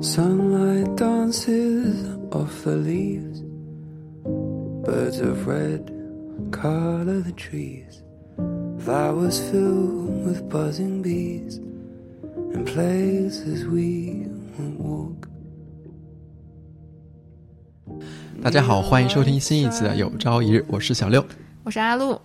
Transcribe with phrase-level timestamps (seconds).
[0.00, 3.42] Sunlight dances off the leaves.
[4.84, 5.90] Birds of red
[6.50, 8.02] color the trees.
[8.78, 11.60] Flowers fill with buzzing bees.
[12.52, 14.26] And places we
[14.58, 15.28] won't walk.
[18.42, 21.24] 大家好，欢迎收听新一期的《有朝一日》，我是小六。
[21.62, 22.18] 我是阿露，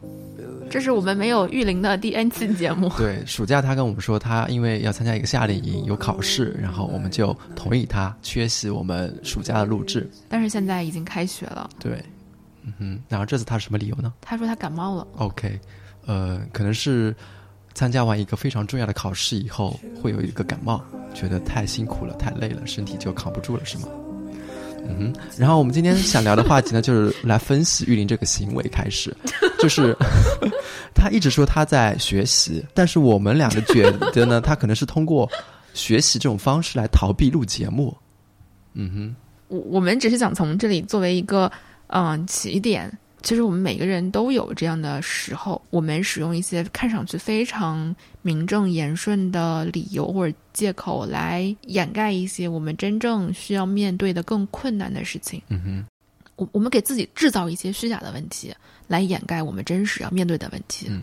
[0.71, 2.89] 这是我们没有玉林的第 N 期 节目。
[2.97, 10.09] 对，暑假他跟我们说，他因为要参加一个夏令营，有考试，然后我们就同意他缺席我们暑假的录制。
[10.29, 12.03] 但是现在已经开学了，对，
[12.63, 15.07] 嗯哼，然后这次他是什么理由呢他说他感冒了。
[15.17, 15.59] ？OK，
[16.07, 17.15] 呃，可能是
[17.75, 20.81] 参加完一个非常重要的考试以后，会有一个感冒，
[21.13, 23.89] 觉得太辛苦了，太累了，身体就扛不住了，是吗？
[24.89, 29.15] 嗯，然后我们今天想聊的话题呢，就是来分析玉林这个行为开始，
[29.61, 29.97] 就是
[30.95, 35.31] 他一直说他在学习，但是我们两个觉得呢，他可能是通过
[35.75, 37.97] 学习这种方式来逃避录节目。
[38.75, 39.17] 嗯哼，
[39.49, 41.51] 我我们只是想从这里作为一个
[41.89, 42.91] 嗯、起点，
[43.23, 55.43] 其实我们每个人都有这样的时候，我们使用一些看上去非常名正言顺的理由或者借口来掩盖一些我们真正需要面对的更困难的事情。
[55.49, 55.87] 嗯哼，
[56.37, 58.55] 我我们给自己制造一些虚假的问题，
[58.89, 60.87] 来掩盖我们真实要面对的问题。
[60.89, 61.03] 嗯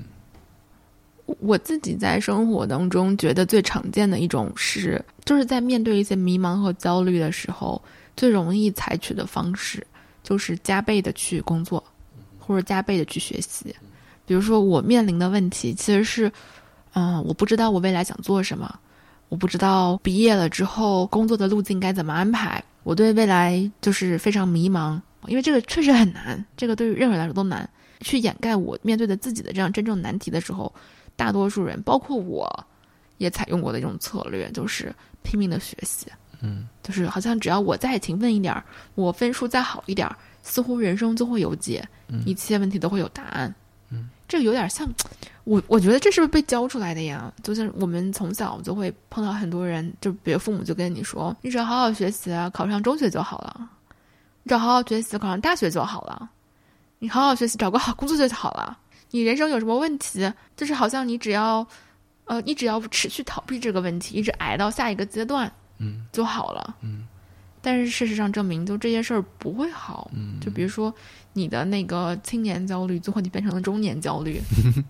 [1.28, 7.82] 我我自己在生活当中觉得最常见的一种是，就是在面对一些迷茫和焦虑的时候，
[8.16, 9.86] 最容易采取的方式
[10.24, 11.84] 就是加倍的去工作，
[12.48, 13.76] 或者加倍的去学习。
[14.26, 16.32] 比如说，我面临的问题其实是，
[16.94, 18.80] 嗯、我不知道我未来想做什么，
[19.30, 27.70] 我不知道毕业了之后工作的路径该怎么安排，我对未来就是非常迷茫，因为这个确实很难，这个对于任何人来说都难。
[28.02, 30.72] 去掩盖我面对的自己的这样真正难题的时候，
[31.16, 32.48] 大多数人，包括我，
[33.18, 36.06] 也采用过的一种策略，就是拼命的学习。
[36.40, 40.16] 嗯，就是好像只要我再勤奋一点儿，我分数再好一点儿，
[40.48, 43.54] 似乎人生就会有解，嗯一切问题都会有答案。
[43.90, 44.88] 嗯，这个有点像，
[45.44, 47.32] 我我觉得这是不是被教出来的呀？
[47.44, 53.68] 就是我们从小就会碰到很多人，就比如父母就跟你说，你只要好好学习啊，考上中学就好了；
[54.44, 56.30] 你只要好好学习，考上大学就好了；
[57.00, 58.78] 你好好学习，找个好工作就好了。
[59.12, 61.66] 你人生有什么问题，就是好像你只要，
[62.26, 66.76] 呃，你只要持续逃避这个问题，一直挨到下一个阶段，嗯就好了。
[66.82, 67.08] 嗯
[67.68, 70.10] 但是事实上证明，就这些事儿不会好。
[70.14, 70.94] 嗯，就比如说
[71.34, 74.40] 你的那个青年焦虑，最后你变成了中年焦虑。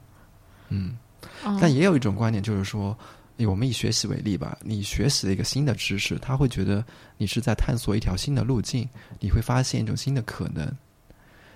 [0.69, 0.95] 嗯。
[1.43, 2.95] 嗯但也有一种观点，就是说，
[3.37, 6.85] 以我们以学习为例吧，你学习了一个新的知识，他会觉得
[7.17, 8.87] 你是在探索一条新的路径，
[9.19, 10.71] 你会发现一种新的可能。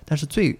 [0.04, 0.58] 但是最，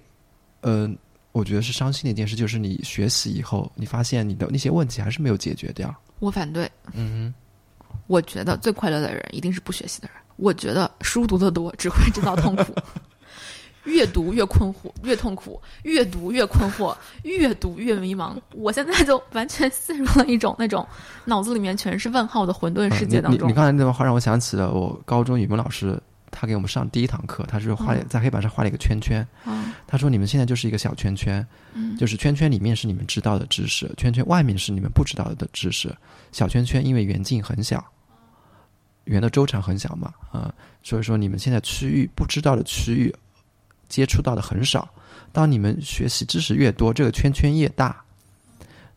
[0.60, 0.96] 嗯、
[1.32, 5.92] 我觉得是伤心的一件事，就是你学习以后，你发现你的那些问题还是没有解决掉。
[6.20, 7.34] 我反对，嗯
[8.06, 10.21] 我觉得最快乐的人一定是不学习的人。
[10.36, 12.74] 我觉得书读得多只会制造痛苦，
[13.84, 18.36] 越读越困惑，越痛苦；越读越困惑，越读越迷茫。
[18.52, 20.86] 我现在就完全陷入了一种那种
[21.24, 23.52] 脑子里面全是问号的混沌，世界当中你你你。
[23.54, 26.00] 刚才那段话让我想起了我高中语文老师，
[26.30, 35.94] 他给我们上第一堂课，他是画、嗯在黑板上画了一个圈圈，嗯他说：“你们现在就是一个小圈圈，嗯就是圈圈里面是你们知道的知识，圈圈外面是你们不知道的知识。
[36.30, 37.84] 小圈圈因为圆径很小，
[39.04, 40.52] 圆的周长很小嘛，啊、
[40.82, 43.14] 所以说你们现在区域不知道的区域
[43.88, 44.88] 接触到的很少。
[45.32, 48.02] 当你们学习知识越多，这个圈圈越大，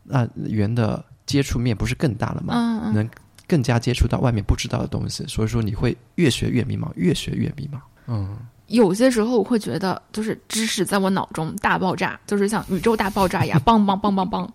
[0.02, 2.54] 那圆的接触面不是更大了吗？
[2.54, 3.10] 嗯嗯，能
[3.48, 7.78] 更加接触到外面不知道的东西，所以说你会越学越迷茫，越学越迷茫。
[8.06, 8.36] 嗯
[8.68, 14.48] 有些时候我会觉得，就是知识在我脑中大爆炸，就是像宇宙大爆炸一样，梆梆梆梆梆。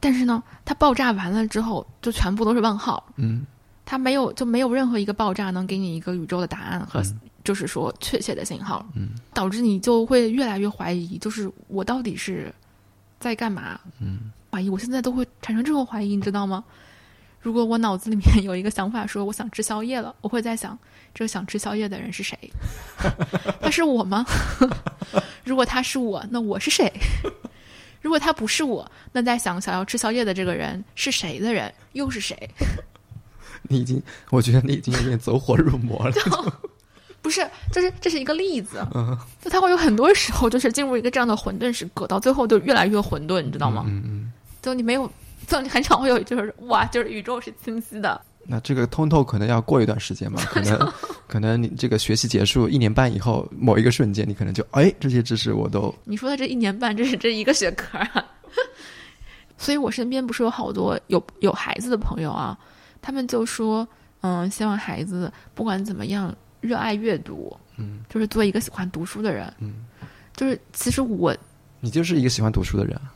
[0.00, 3.44] 但是呢，它爆炸完了之后，就全部都是问号，嗯
[3.84, 12.54] 它没有就没有任何一个爆炸能给你一个宇宙的答案和嗯就是说确切的信号，嗯导致你就会越来越怀疑，就是我到底是
[13.18, 13.80] 在干嘛？
[14.00, 16.62] 嗯怀疑，我现在都会产生这种怀疑，你知道吗？
[17.40, 20.78] 如果我脑子里面有一个想法说我想吃宵夜了，我会在想，
[21.14, 22.38] 这个想吃宵夜的人是谁？
[23.62, 24.26] 他是我吗？
[25.42, 26.92] 如果他是我，那我是谁？
[28.02, 32.36] 如果他不是我，那在想想要吃宵夜的这个人是谁的人，又是谁？
[33.62, 36.14] 你已经，我觉得你已经有点走火入魔了。
[37.22, 43.84] 不是，就是这是一个例子，嗯就他会有很多时候就是进入一个这样的混沌时刻，到最后就越来越混沌，你知道吗？
[43.86, 44.32] 嗯嗯。
[44.62, 45.10] 就你没有，
[45.46, 50.92] 就你很少会有就是哇，就是宇宙是清晰的，那这个通透可能要过一段时间嘛，可能
[51.28, 58.24] 可能你这个学习结束一年半以后，某一个瞬间，你可能就哎，这些知识我都你说的这一年半，这是这一个学科啊。
[59.58, 62.58] 所以我身边不是有好多有有孩子的朋友啊，
[63.02, 63.86] 他们就说，
[64.20, 69.86] 嗯，希望孩子不管怎么样热爱阅读，嗯，就是做一个喜欢读书的人，嗯，
[70.36, 71.36] 就是其实我
[71.80, 73.12] 你就是一个喜欢读书的人啊，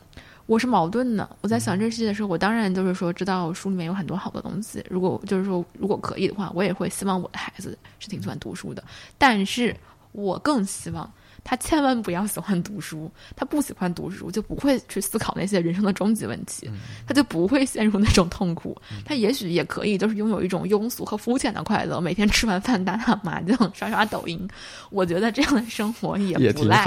[0.47, 1.27] 我是矛盾的。
[1.41, 4.83] 我在嗯想这个世界的时候，我当然就是说知道书里面有很多好的东西。
[4.89, 8.83] 如果就是说如果可以的话，我也会希望我的孩子是挺喜欢读书的。
[9.17, 9.75] 但是
[10.11, 11.11] 我更希望
[11.45, 13.09] 他千万不要喜欢读书。
[13.35, 16.69] 他不喜欢读书，就不会去思考那些人生的终极问题，
[17.07, 18.75] 他就不会陷入那种痛苦。
[19.05, 24.45] 他也许也可以就是拥有一种庸俗和肤浅的快乐，每天吃完饭打打麻将、刷刷抖音。
[24.89, 26.83] 我觉得这样的生活也也不赖。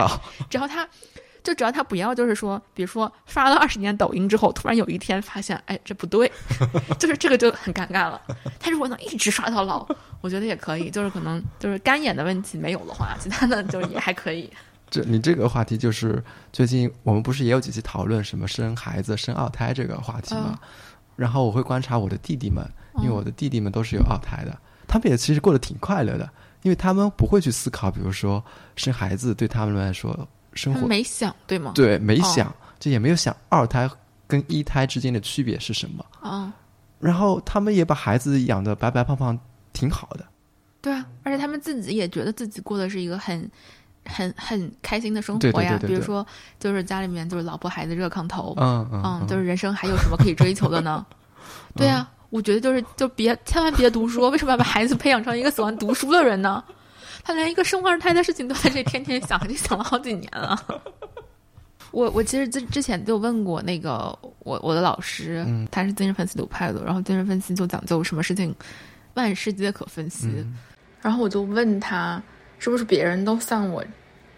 [0.50, 0.87] 只要他，
[1.43, 6.31] 就只要他不要，就是说，比如说刷了二十年抖音之后，突然有一天发现，哎，这不对，
[6.99, 8.20] 就是这个就很尴尬了。
[8.61, 9.87] 他如果能一直刷到老，
[10.20, 10.90] 我觉得也可以。
[10.90, 14.50] 就是可能就是干眼的问题没有的话，其他的就也还可以。
[14.90, 20.58] 这你这个话题就是最近我们不是也有几期讨论什么生孩子、生二胎这个话题吗？
[21.14, 22.64] 然后我会观察我的弟弟们，
[22.99, 26.31] 因为我的弟弟们都是有二胎的，他们也其实过得挺快乐的，
[26.62, 28.43] 因为他们不会去思考，比如说
[28.76, 30.26] 生孩子对他们来说
[30.58, 31.72] 生活他们没想对吗？
[31.75, 33.88] 对没想，就也没有想二胎
[34.26, 36.52] 跟一胎之间的区别是什么，啊、
[36.99, 39.38] 然后他们也把孩子养得白白胖胖，
[39.72, 40.25] 挺好的。
[40.81, 43.50] 对啊，而且他们自己也觉得自己过的是一个很。
[44.10, 46.26] 很很开心的生活呀，对对对对对比如说，
[46.58, 51.04] 就是家里面就是老婆孩子热炕头，嗯嗯嗯，就是人生还有什么可以追求的呢？
[51.76, 56.64] 对啊，我觉得就是就别千万别读书，为什么要把孩子培养成一个喜欢读书的人呢？
[57.28, 60.58] 他连一个生二胎的事情都在这天天想， 就想了好几年了。
[61.92, 68.54] 我我其实之之前就问过那个我我的老师，嗯他是精神分析流派的，然后精神分析就讲究什么事情
[69.12, 70.56] 万事皆可分析，嗯
[71.02, 72.22] 然后我就问他，
[72.58, 73.84] 是不是别人都像我，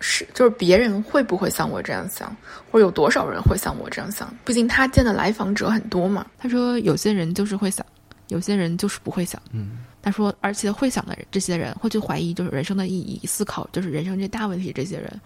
[0.01, 2.37] 是就是别人会不会像我这样想，
[2.73, 4.29] 或者有多少人会像我这样想？
[4.45, 6.27] 毕竟他见的来访者很多嘛。
[6.39, 7.87] 他说有些人就是会想，
[8.31, 9.41] 有些人就是不会想。
[9.53, 15.21] 嗯他说，而且会想的人，这些人会去怀疑就是人生的意义，思考就是人生这大问题，这些人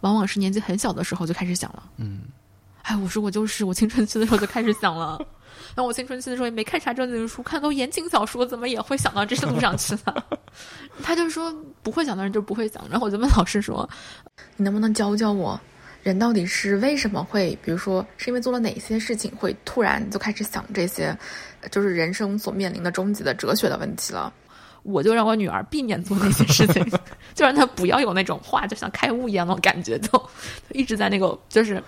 [0.00, 1.82] 往往是年纪很小的时候就开始想了。
[1.98, 2.22] 嗯，
[2.82, 5.20] 哎，我说我就是，我青春期的时候就开始想了。
[5.76, 10.14] 那我青春期的时候也没看啥正经书，看都言情小说，怎么也会想到这些路上去呢？
[11.02, 12.84] 他就说不会想的人就不会想。
[12.90, 13.88] 然后我就问老师说
[14.56, 15.60] ：“你能不能教教我，
[16.04, 21.16] 人到底是为什么会，比如说是因为做了哪些事情，会突然就开始想这些，
[21.70, 24.32] 就是人生所面临的终极的哲学的问题了？”
[24.84, 26.84] 我就让我女儿避免做那些事情，
[27.34, 30.28] 就让她不要有那种话就像开悟一样的感觉，就就
[30.70, 31.82] 一直在那个就是。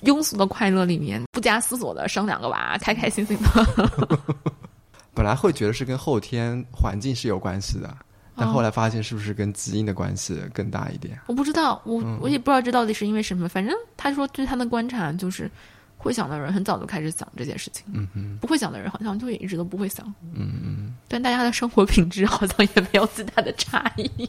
[0.00, 4.20] 庸俗的快乐里面，不加思索的生两个娃，开开心心的。
[5.14, 7.96] 本来会觉得是跟后天环境是有关系的，
[8.36, 11.18] 但哦后来发现是不是跟基因的关系更大一点？
[11.26, 13.48] 我不知道，我我也不知道这到底是因为什么。
[13.48, 15.50] 反正他说，据他的观察就是，
[15.96, 20.06] 会想的人很早就开始想这件事情，嗯嗯，不会想的人好像就也一直都不会想。
[20.34, 24.28] 嗯嗯，但大家的生活品质好像也没有巨大的差异。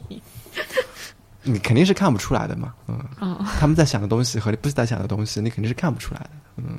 [1.42, 6.78] 你肯定是看不出来的嘛，嗯，嗯，他们在想的东西和你不是在想的东西，你肯定是看不出来的，嗯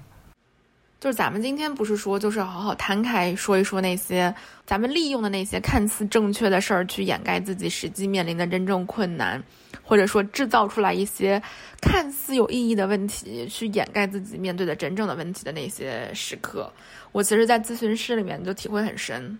[0.99, 4.33] 就是咱们今天不是说，就是好好摊开说一说那些
[4.65, 9.41] 咱们利用的那些看似正确的事儿，去掩盖自己实际面临的真正困难，
[9.83, 11.39] 或者说制造出来一些
[11.79, 16.71] 看似有意义的问题，去掩盖自己面对的真正的问题的那些时刻。
[17.11, 19.37] 我其实，在咨询室里面就体会很深。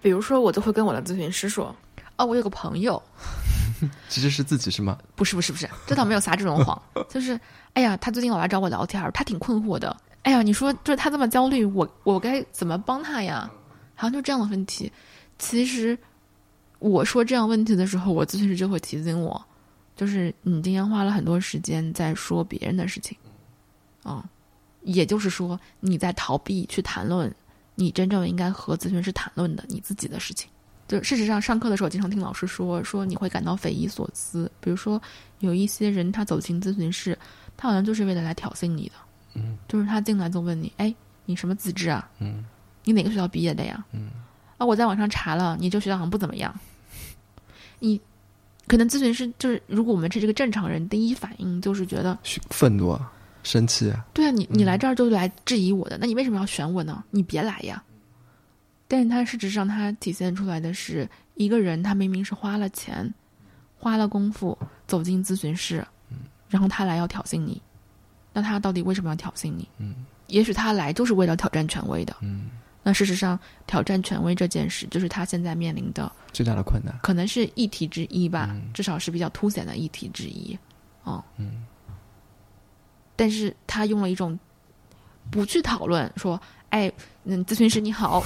[0.00, 1.74] 比如说，我就会跟我的咨询师说
[2.16, 3.02] ：“哦，我有个朋友，
[4.08, 4.96] 其实是自己是吗？
[5.16, 7.38] 不是不是不是，这倒没有撒这种谎， 就是
[7.74, 9.96] 哎呀，他最近老来找我聊天，他挺困惑的。
[10.22, 13.50] 哎呀，你说就是他这么焦虑，我我该怎么帮他呀？
[13.94, 14.90] 好像就这样的问题。
[15.38, 15.98] 其实
[16.78, 19.42] 我说这样问题的时候，我咨询师就会提醒我，
[19.96, 23.16] 就是你今天花了很多时间在说别人的事情，
[24.04, 24.22] 嗯，
[24.82, 27.34] 也就是说你在逃避去谈论
[27.74, 30.50] 你真正应该和咨询师谈论的你自己的事情。
[30.88, 34.50] 就事实上，上课的时候经常听老师说，说你会感到匪夷所思。
[34.60, 35.00] 比如说，
[35.38, 37.16] 有一些人他走进咨询室，
[37.56, 38.94] 他好像就是为了来挑衅你的，
[39.34, 40.94] 嗯，就是他进来就问你，哎，
[41.24, 42.10] 你什么资质啊？
[42.18, 42.44] 嗯
[42.84, 43.84] 你哪个学校毕业的呀？
[43.92, 44.08] 嗯，
[44.56, 46.52] 啊，我在网上查了，你这学校好像不怎么样。
[47.78, 48.00] 你
[48.66, 52.18] 可能咨询师就是，如果我们是这个正常人，第一反应就是觉得，
[52.48, 57.04] 愤怒啊，生气啊，对啊，你你来这儿就是来质疑我的，那你为什么要选我呢？
[57.10, 57.82] 你别来呀。
[58.88, 63.12] 但是他事实上，他体现出来的是一个人，他明明是花了钱、
[63.78, 65.86] 花了功夫走进咨询室，
[66.48, 67.60] 然后他来要挑衅你，
[68.32, 69.68] 那他到底为什么要挑衅你？
[69.78, 69.94] 嗯
[70.28, 72.14] 也许他来就是为了挑战权威的。
[72.20, 72.50] 嗯，
[72.84, 80.56] 那事实上，挑战权威这件事，就是他现在面临的最大的困难，可能是议题之一吧，嗯至少是比较凸显的议题之一。
[81.02, 81.66] 哦，嗯
[83.16, 84.38] 但是他用了一种
[85.30, 86.90] 不去讨论说，哎，
[87.24, 88.22] 嗯，咨询师你好，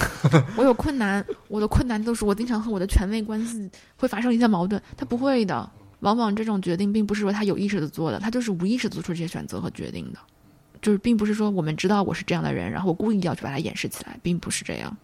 [0.55, 4.79] 我有困难，我的困难都是我经常和我的权威关系会发生一些矛盾。
[4.95, 5.67] 他不会的，
[5.99, 10.19] 往往这种决定并不是说他有意识的做的，他就是无意识做出这些选择和决定的，
[10.81, 14.95] 就是并不是说我们知道我是这样的人，然后我故意要去把它掩饰起来，并不是这样。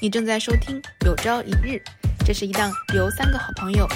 [0.00, 1.76] 你正在收听《有朝一日》，
[2.24, 3.86] 这是一档由三个好朋友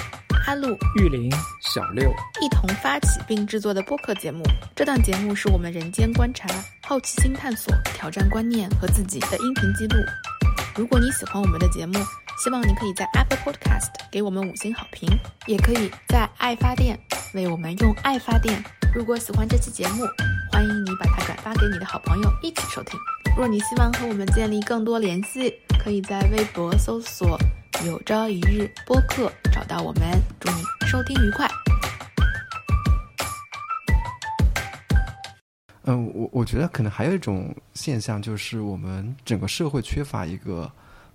[0.43, 2.11] 哈路、玉林、小六
[2.41, 4.43] 一同发起并制作的播客节目。
[4.75, 6.47] 这档节目是我们人间观察、
[6.83, 9.95] 好奇心探索、挑战观念和自己的音频记录。
[10.75, 11.93] 如果你喜欢我们的节目，
[12.43, 15.07] 希望你可以在 Apple Podcast 给我们五星好评，
[15.45, 16.99] 也可以在爱发电
[17.35, 18.59] 为我们用爱发电。
[18.95, 20.03] 如果喜欢这期节目，
[20.51, 22.99] 欢迎你把它转发给你的好朋友一起收听。
[23.37, 27.37] 若你希望和我们建立更多联系，可以在微博搜索
[27.85, 30.01] “有朝一日播客”找到我们。
[30.39, 31.47] 祝你收听愉快。
[35.83, 40.71] 嗯，我我觉得可能还有一种现象，就是我们整个社会缺乏一个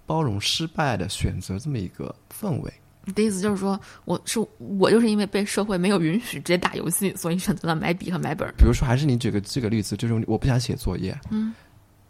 [0.06, 2.72] 包容失败的选择这么一个氛围。
[3.04, 8.52] 你的意思就是说，我是我就是因为被社会没有允许直接打游戏，所以选择了买笔和买本儿。
[8.58, 11.54] 比如说，还是你举个这个例子，就是我不想写作业，嗯，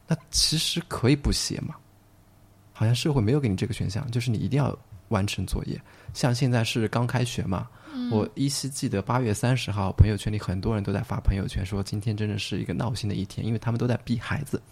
[0.06, 1.74] 那其实可以不写嘛。
[2.72, 4.74] 好像社会没有给你这个选项，就是你一定要
[5.08, 5.78] 完成作业。
[6.14, 7.68] 像现在是刚开学嘛，
[8.10, 14.62] 我依稀记得八月三十号，朋友圈里很多人都在发朋友圈说，今天真的是一个闹心的一天，因为他们都在逼孩子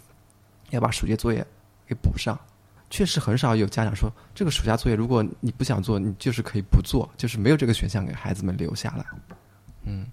[0.70, 1.46] 要把暑假作业
[1.86, 2.38] 给补上。
[2.94, 9.04] 确实很少有家长说，这个暑假作业如果你不想做，你就是可以不做，就是没有这个选项给孩子们留下来。
[9.82, 10.06] 嗯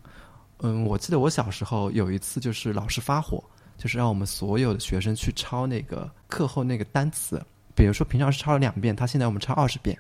[0.62, 3.44] 嗯，我记得我小时候有一次，就是老师发火，
[3.78, 7.40] 就是让我们所有的学生去抄那个课后那个单词，
[7.76, 9.96] 比如说平常是抄了两遍，他现在我们抄二十遍，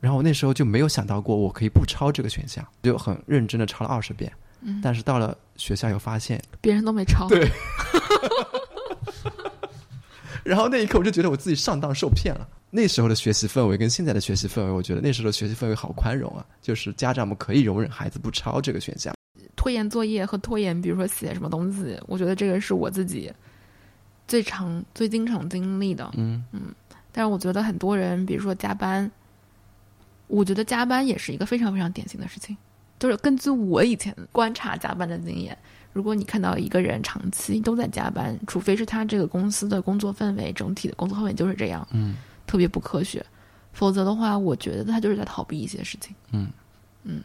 [0.00, 4.32] 然后我那时候就没有想到过我可以不抄这个选项，就很认真的抄了二十遍。
[4.60, 7.28] 嗯但是到了学校又发现，别人都没抄。
[7.28, 7.48] 对
[10.46, 12.46] 然后那一刻我就觉得我自己上当受骗了。
[12.70, 19.14] 那时候的学习氛围跟现在的学习氛围，我觉得那时候的学习氛围好宽容啊，就是家长们可以容忍孩子不抄这个选项。
[19.56, 23.32] 拖延作业和拖延，比如说写什么东西，我觉得这个是我自己
[24.26, 26.10] 最常、最经常经历的。
[26.16, 26.44] 嗯
[27.12, 29.08] 但是我觉得很多人，比如说加班，
[30.26, 32.56] 我觉得加班也是一个非常非常典型的事情。
[32.98, 35.56] 就是根据我以前观察加班的经验，
[35.94, 43.24] 如果你看到一个人长期都在加班，除非是他这个公司的工作氛围整体的工作氛围就是这样，嗯特别不科学，
[43.72, 46.14] 否则的话，我觉得他就是在逃避一些事情。
[46.32, 46.50] 嗯
[47.04, 47.22] 嗯，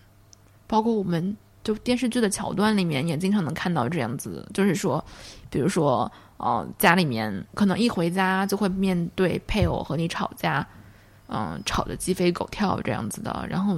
[0.65, 5.03] 包括我们就电视剧的桥段里面也经常能看到这样子，就是说，
[5.49, 10.65] 比如说，呃，家里面可能一回家就会面对配偶和你吵架，
[11.27, 13.45] 嗯、吵得鸡飞狗跳这样子的。
[13.49, 13.77] 然后，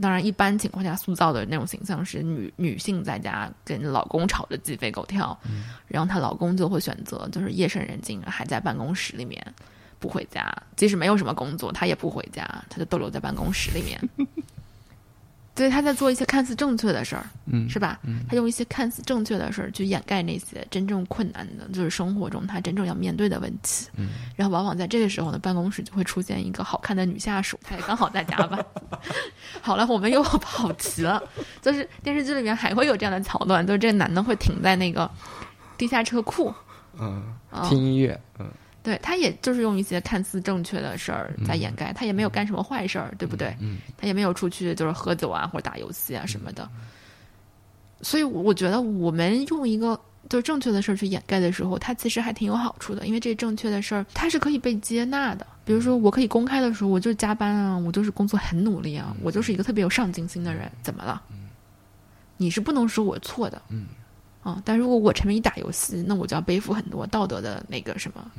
[0.00, 5.38] 当然一般情况下塑造的那种形象是女女性在家跟老公吵得鸡飞狗跳，
[5.86, 9.54] 然后她老公就会选择就是夜深人静还在办公室里面。
[9.98, 13.98] 不回家，即使没有什么工作，她也不回家，她就逗留在办公室里面。
[15.56, 17.98] 所以他在做一些看似正确的事儿，嗯，是吧？
[18.04, 23.88] 嗯他用一些看似正确的事儿去掩盖那些真正困难的，就是生活中他真正要面对的问题。
[23.96, 28.62] 嗯然后往往在这个时候呢，办公室就会出现一个好看的女下属，她也刚好在加班。
[29.62, 31.22] 好了，我们又跑题了，
[31.62, 35.10] 就是电视剧里面还会有这样的桥段，就是这个男的会停在那个
[35.78, 36.52] 地下车库，
[36.98, 38.46] 嗯，啊听音乐，嗯
[38.86, 43.52] 对他也就是用一些看似正确的事儿在掩盖，他也没有干什么坏事儿，对不对？
[43.58, 46.68] 嗯他也没有出去就是喝酒啊或者打游戏啊什么的。
[48.00, 55.44] 所以我觉得我们用一个就是正确的事儿去掩盖的时候，它其实还挺有好处的，因为这正确的事儿它是可以被接纳的。
[55.64, 61.20] 比如说，我可以公开的时候，我就是加班啊，我就是工作很努力啊，我就是一个特别有上进心的人，怎么了？
[62.36, 63.86] 你是不能说我错的，嗯
[64.42, 68.30] 啊，但如果我沉迷打游戏，那我就要背负很多道德的那个什么，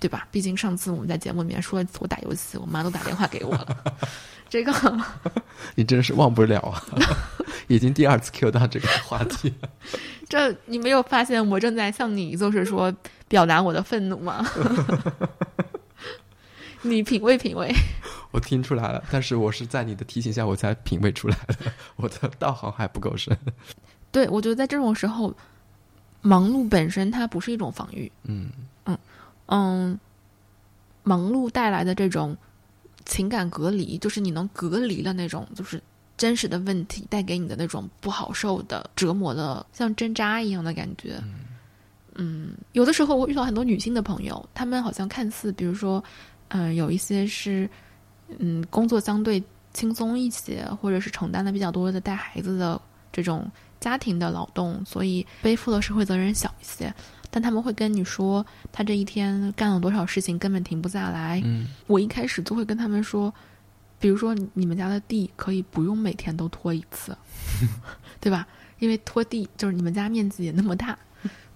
[0.00, 0.28] 对吧？
[0.30, 3.76] 毕竟上次我们在节目里面说我打游戏，我妈都打电话给我了，
[4.50, 4.72] 这个
[5.74, 6.82] 你真是忘不了啊，
[7.68, 9.68] 已经第二次 Q 到这个话题了。
[10.28, 12.94] 这你没有发现我正在向你就是说
[13.28, 14.44] 表达我的愤怒吗？
[16.82, 17.74] 你品味品味，
[18.30, 23.34] 我听出来了，但是我是在你的提醒下我才品味出来的，我的道行还不够深。
[24.12, 25.34] 对我觉得在这种时候，
[26.20, 28.50] 忙碌本身它不是一种防御，嗯
[29.46, 29.98] 嗯，
[31.02, 32.36] 忙碌带来的这种
[33.04, 35.82] 情感隔离，就是你能隔离了那种就是
[36.16, 41.22] 真实的问题带给你的那种不好受的折磨的，像针扎一样的感觉。
[42.14, 46.02] 嗯，有的时候我遇到很多女性的朋友，她们好像看似，比如说，
[46.48, 47.68] 嗯、有一些是，
[48.38, 52.80] 嗯，工作相对轻松一些，或者是承担的比较多的带孩子的
[53.12, 56.94] 这种家庭的劳动，所以背负的社会责任小一些。
[57.34, 61.42] 但他们会跟你说，他这一天干了多少事情，根本停不下来。
[61.44, 63.34] 嗯我一开始就会跟他们说，
[63.98, 67.18] 比如说你们家的地可以不用每天都拖一次，
[68.22, 68.46] 对吧？
[68.78, 70.96] 因为拖地就是你们家面积也那么大，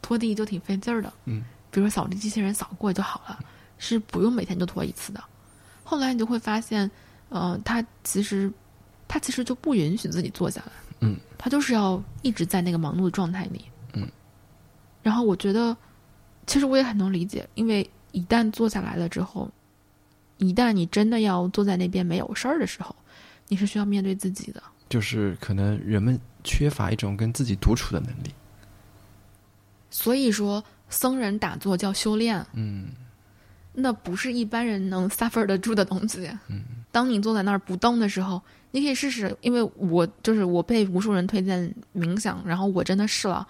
[0.03, 1.13] 拖地就挺费劲儿的。
[1.27, 3.39] 嗯，比如说扫地机器人扫过就好了，
[3.79, 5.23] 是不用每天都拖一次的。
[5.85, 6.91] 后来你就会发现，
[7.29, 8.53] 呃，他其实
[9.07, 13.78] 他其实就不允许自己坐下来，嗯，他就是要一直在那个忙碌的状态里，嗯。
[15.09, 15.75] 然后我觉得，
[16.47, 19.51] 其实我也很能理解，因为一旦坐下来了之后，
[20.37, 22.95] 一旦你真的要坐在那边没有事儿的时候，
[23.49, 24.63] 你是需要面对自己的。
[24.91, 28.31] 就是可能人们缺乏一种跟自己独处的能力。
[29.91, 32.89] 所以说，僧人打坐叫修炼，嗯
[33.73, 36.29] 那不是一般人能 suffer 得住的东西。
[36.49, 36.63] 嗯，
[36.93, 43.49] 当你坐在那儿不动的时候，你可以试试，因为我就是我被无数人推荐冥想，然后我真的试了，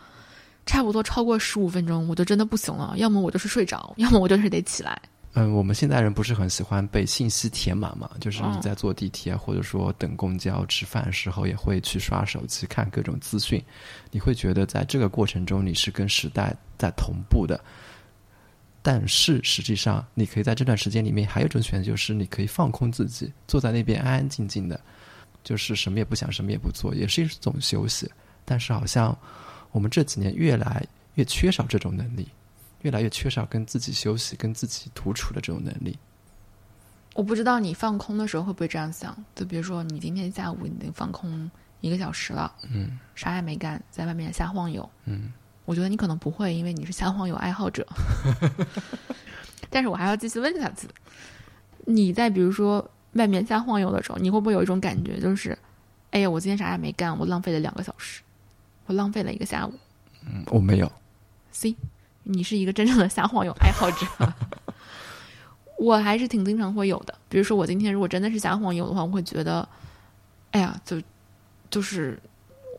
[0.68, 5.00] 差不多超过十五分钟，我就真的不行了，要么我就是睡着，要么我就是得起来。
[5.32, 8.10] 嗯，我们现代人不是很喜欢被信息填满嘛？
[8.20, 13.62] 就是你嗯在坐地铁或者说等公交、吃饭的时候，也会去刷手机看各种资讯。
[14.10, 17.58] 你会觉得在这个过程中你是跟时代在同步的，
[18.82, 24.80] 但是实际上你可以在这段时间里面还有一种选择，就是你可以放空自己，坐在那边安安静静的，
[25.44, 28.10] 就是什么也不想，什么也不做，也是一种休息。
[28.44, 29.16] 但是好像
[29.72, 32.28] 我们这几年越来越缺少这种能力。
[32.82, 35.98] 越来越缺少跟自己休息、跟自己独处的这种能力。
[37.14, 44.88] 我不知道你放空的时候会不会这样想，就比如说你今天下午已经放空一个小时了，嗯啥也没干，在外面瞎晃悠。
[45.06, 45.32] 嗯
[45.64, 47.84] 我觉得你可能不会，因为你是瞎晃悠爱好者。
[49.68, 50.86] 但是我还要继续问下去。
[51.84, 55.58] 你在比如说外面瞎晃悠的时候，你会不会有一种感觉，就是，
[56.12, 58.22] 哎呀，我今天啥也没干，我浪费了两个小时，
[58.88, 59.72] 我浪费了一个下午。
[60.26, 60.90] 嗯，我没有。
[61.52, 61.76] C，
[62.24, 64.06] 你是一个真正的瞎晃悠爱好者。
[65.78, 69.66] 我还是挺经常会有的，比如说我今天如果真的是瞎晃悠的话，我会觉得，
[70.50, 71.00] 哎呀，就
[71.70, 72.18] 就是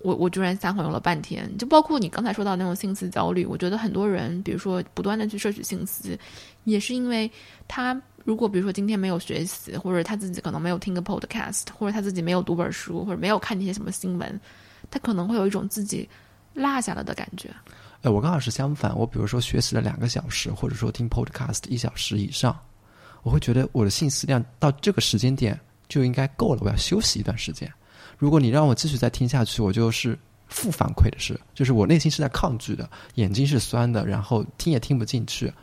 [0.02, 1.50] 我我居然瞎晃悠了半天。
[1.58, 6.20] 就包括你刚才说到那种信息焦虑，我觉得很多人，比如说不断的去摄取信息，
[6.66, 7.32] 也是因为
[7.70, 14.42] 他如果比如说今天没有学习，或者他自己可能没有听个 podcast，或者他自己没有读本书，或者没有看那些什么新闻，
[14.90, 16.08] 他可能会有一种自己
[16.54, 17.50] 落下了的感觉。
[18.02, 18.98] 哎，我刚好是相反。
[18.98, 22.58] 我比如说学习了两个小时，或者说听 podcast 一小时以上，
[23.24, 27.72] 我会觉得我的信息量到这个时间点就应该够了，我要休息一段时间。
[28.18, 35.54] 如果你让我继续再听下去，我就是负反馈的是，就是我内心是在抗拒的，眼睛是酸的，然后听也听不进去。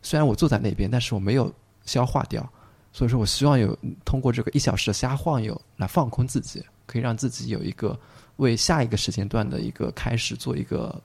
[0.00, 1.52] 虽然我坐在那边，但是我没有
[1.84, 2.48] 消化掉，
[2.92, 7.98] 所以说我希望有通过这个一小时的瞎晃悠来放空自己，可以让自己有一个
[8.38, 11.00] 为下一个时间段的一个开始做一个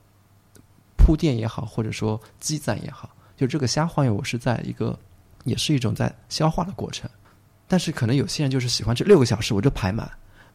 [0.96, 4.98] 铺垫也好，或者说积攒也好，就这个瞎晃悠，我是在一个
[5.44, 7.08] 也是一种在消化的过程。
[7.68, 10.10] 但是可能有些人就是喜欢这六个小时我就排满，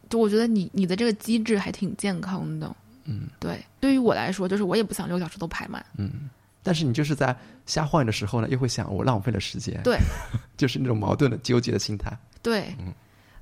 [0.09, 2.75] 就我觉得你你的这个机制还挺健康的。
[3.05, 5.85] 嗯对，对于我来说，就是我也不想六个小时都排满。
[5.97, 6.29] 嗯。
[6.61, 9.97] 但是你就是在瞎晃悠的时候呢，又会想我浪费了时间，对，
[10.57, 12.15] 就是那种矛盾的纠结的心态。
[12.43, 12.93] 对，嗯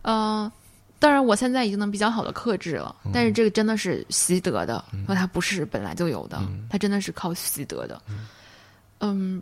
[0.03, 0.51] 呃，
[0.99, 8.01] 当然我现在已经能比较好的克制了，嗯但是这个真的是习得的，那、它不是本来就有的，嗯它真的是靠习得的。
[8.99, 9.41] 嗯，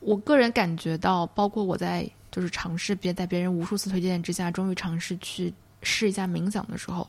[0.00, 7.08] 我个人感觉到，包括我在就是尝试别在别人无数次推荐之下，终于尝试去试一下冥想的时候，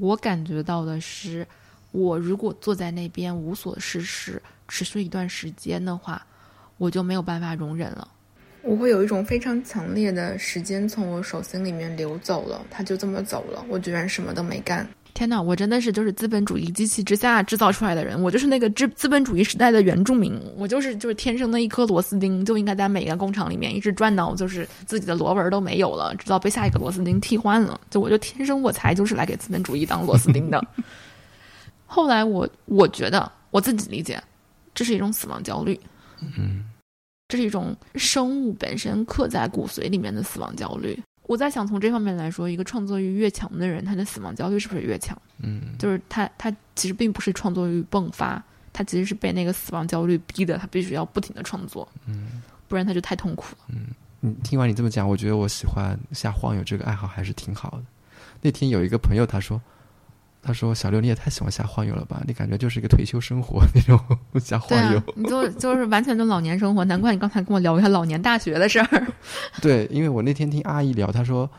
[0.00, 1.46] 我感觉到的是，
[1.92, 6.26] 我如果坐在那边无所事事，持续一段时间的话，
[6.78, 8.08] 我就没有办法容忍了。
[8.66, 14.86] 我会有一种非常强烈的时间从我手心里面流走了，它就这么走了，我居然什么都没干。
[15.14, 27.80] 天哪，我真的是就是资本主义机器之下制造出来的人，我就是那个资资本主义时代的原住民，我就是就是天生的一颗螺丝钉，就应该在每个工厂里面一直转到就是自己的螺纹都没有了，直到被下一个螺丝钉替换了。
[27.88, 30.62] 就我就天生我才就是来给资本主义当螺丝钉的。
[31.86, 34.22] 后来我我觉得我自己理解，
[34.74, 35.80] 这是一种死亡焦虑。
[36.20, 36.62] 嗯
[37.28, 40.98] 这是一种生物本身刻在骨髓里面的死亡焦虑。
[41.24, 45.20] 我在想，从这方面来说，一个创作欲越强的人，他的死亡焦虑是不是越强？
[45.38, 48.40] 嗯就是他，他其实并不是创作欲迸发，
[48.72, 53.64] 他其实是被那个死亡焦虑逼的，他必须要不停的创作，嗯不然他就太痛苦了。
[53.70, 53.86] 嗯。
[54.20, 57.82] 你听完你这么讲，我觉得我喜欢瞎晃悠这个爱好还是挺好的。
[58.40, 59.60] 那天有一个朋友他说。
[60.46, 62.22] 他说：“小刘，你也太喜欢瞎晃悠了吧？
[62.24, 63.98] 你感觉就是一个退休生活那种
[64.38, 64.98] 瞎晃悠。
[64.98, 69.06] 啊，你就就是完全就老年生活，难怪你刚才跟我聊一下老年大学的事儿。
[69.60, 71.50] 对，因为我那天听阿姨聊，她说，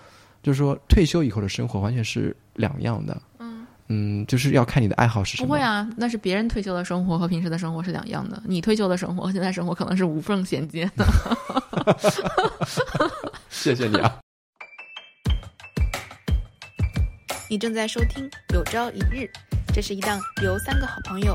[0.42, 3.22] 就是说退休以后的生活完全是两样的。
[3.40, 5.48] 嗯嗯，就是要看你的爱好是什么。
[5.48, 8.42] 不会啊，那是别人退休的生活和平时的生活是两样的。
[8.46, 11.06] 你退休的生活和现在生活可能是无缝衔接的。
[13.50, 14.18] 谢谢你啊。
[17.50, 19.20] 你正在收听《有朝一日》，
[19.74, 21.34] 这是一档由三个好朋友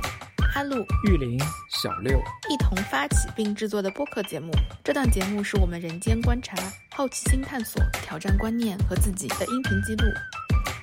[0.54, 1.40] 阿路、玉林、
[1.82, 4.52] 小六一同发起并制作的播客节目。
[4.84, 6.54] 这档节目是我们人间观察、
[6.94, 10.04] 好奇心探索、挑战观念和自己的音频记录。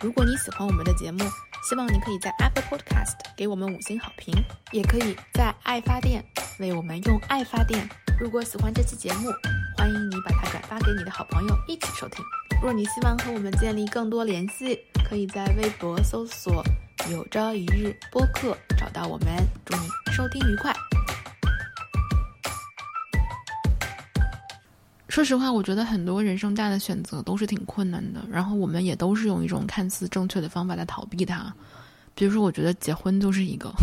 [0.02, 1.20] 如果你喜欢我们的节目，
[1.70, 4.34] 希望你可以在 Apple Podcast 给我们五星好评，
[4.72, 6.26] 也可以在爱发电
[6.58, 7.88] 为我们用爱发电。
[8.20, 9.30] 如果喜欢这期节目，
[9.78, 12.26] 欢迎你把它转发给你的好朋友一起收听。
[12.62, 16.62] 若你希望和我们建立更多联系，可以在微博搜索
[17.10, 19.28] “有朝一日播客”找到我们。
[19.64, 20.76] 祝你收听愉快。
[25.08, 31.54] 说实话，我觉得很多人生大的选择都是挺困难的，然后我们也都是用一种看似正确的方法来逃避它。
[32.14, 33.74] 比如说，我觉得结婚就是一个。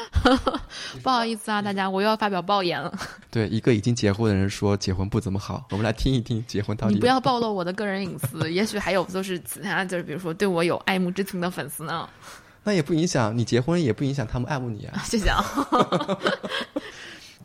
[1.02, 2.92] 不好意思啊，大家，我又要发表爆言了。
[3.30, 6.94] 对，一个已经结婚的人说结婚不怎么好，我们来听一听结婚到底。
[6.94, 12.08] 你不要暴露我的个人隐私，也许还有就是其他，就是比如说对我有爱慕之情的粉丝呢。
[12.64, 15.02] 那也不影响你结婚，也不影响他们爱慕你啊。
[15.04, 15.44] 谢谢啊。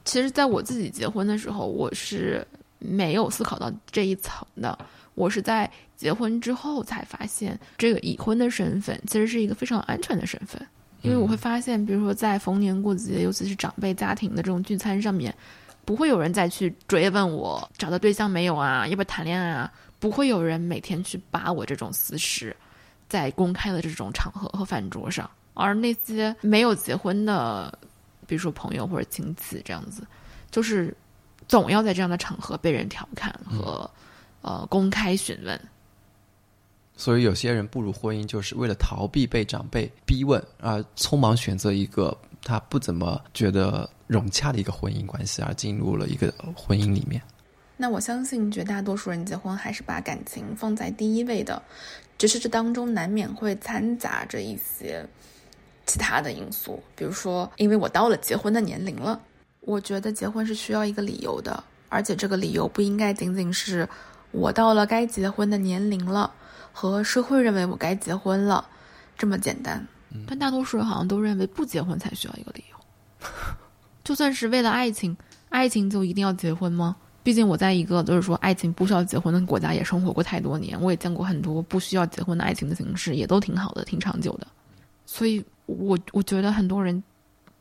[0.05, 2.45] 其实，在我自己结婚的时候，我是
[2.77, 4.77] 没有思考到这一层的。
[5.15, 10.61] 我是在结婚之后才发现，这个已婚的身份其实是一个非常安全的身份。
[11.07, 15.33] 因为我会发现，比如说在逢年过节，尤其是长辈家庭的这种聚餐上面，
[15.85, 19.71] 不会有人再去追问我找到对象没有啊，要不要谈恋爱啊？
[19.99, 22.55] 不会有人每天去扒我这种私事，
[23.07, 25.29] 在公开的这种场合和饭桌上。
[25.53, 27.75] 而那些没有结婚的，
[28.27, 30.05] 比如说朋友或者亲戚这样子，
[30.51, 30.95] 就是
[31.47, 33.89] 总要在这样的场合被人调侃和
[34.41, 35.59] 呃公开询问。
[36.97, 47.21] 所以有些人步入婚姻，就是为了逃避被长辈逼问，而匆忙选择一个他不怎么觉得融洽的一个婚姻关系，而进入了一个婚姻里面。
[47.77, 51.61] 那我相信绝大多数人结婚还是把感情放在第一位的，
[52.17, 55.07] 只是这当中难免会掺杂着一些
[55.85, 59.21] 其他的因素，比如说，因为我到了结婚的年龄了，
[59.59, 63.87] 我觉得结婚是需要一个理由的，而且这个理由不应该仅仅是
[64.31, 66.33] 我到了该结婚的年龄了。
[66.79, 68.63] 和社会认为我该结婚了，
[69.17, 69.83] 这么简单。
[70.27, 73.27] 但大多数人好像都认为不结婚才需要一个理由。
[74.05, 75.17] 就算是为了爱情，
[75.49, 76.95] 爱情就一定要结婚吗？
[77.23, 84.45] 毕竟我在一个就是说爱情不需要结婚的国家也生活过太多年，我也见过很多不需要结婚的爱情的形式，也都挺好的，挺长久的。
[85.07, 87.03] 所以，我我觉得很多人，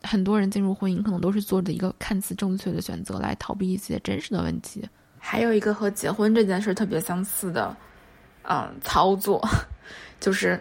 [0.02, 4.86] 很多人进入婚姻可能都是做着一个看似正确的选择来逃避一些真实的问题。
[5.18, 7.74] 还有一个和结婚这件事特别相似的。
[8.48, 9.44] 嗯，操作
[10.20, 10.60] 就是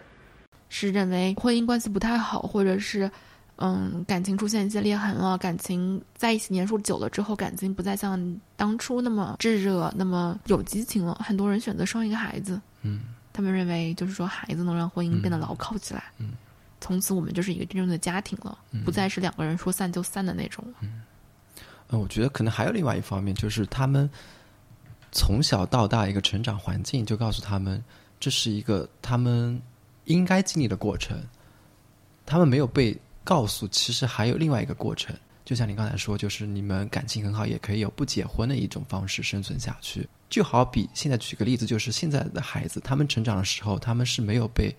[0.69, 3.09] 是认为婚姻关系不太好，或者是
[3.57, 11.13] 嗯感情出现一些裂痕了，感情在一起年数久了之后，感情不再像当初那么炙热，那么有激情了。
[11.23, 16.31] 很多人选择生一个孩子，嗯，他们认为就是说孩子能让婚姻变得牢靠起来，嗯，
[16.81, 20.65] 从此我们就是一个真正的家庭了，不再是两个人说散就散的那种。
[20.81, 21.03] 嗯，
[21.89, 24.09] 嗯，我觉得可能还有另外一方面，就是他们。
[25.15, 27.81] 从小到大，一个成长环境就告诉他们，
[28.19, 29.59] 这是一个他们
[30.03, 31.17] 应该经历的过程。
[32.25, 35.15] 他们没有被告诉，其实还有另外一个过程。
[35.45, 40.05] 就像你刚才说，就是你们感情很好，也可以有不结婚的一种方式生存下去。
[40.29, 44.75] 就好比现在举个例子，就是现在的孩子，他们成长的时候，他们是没有被，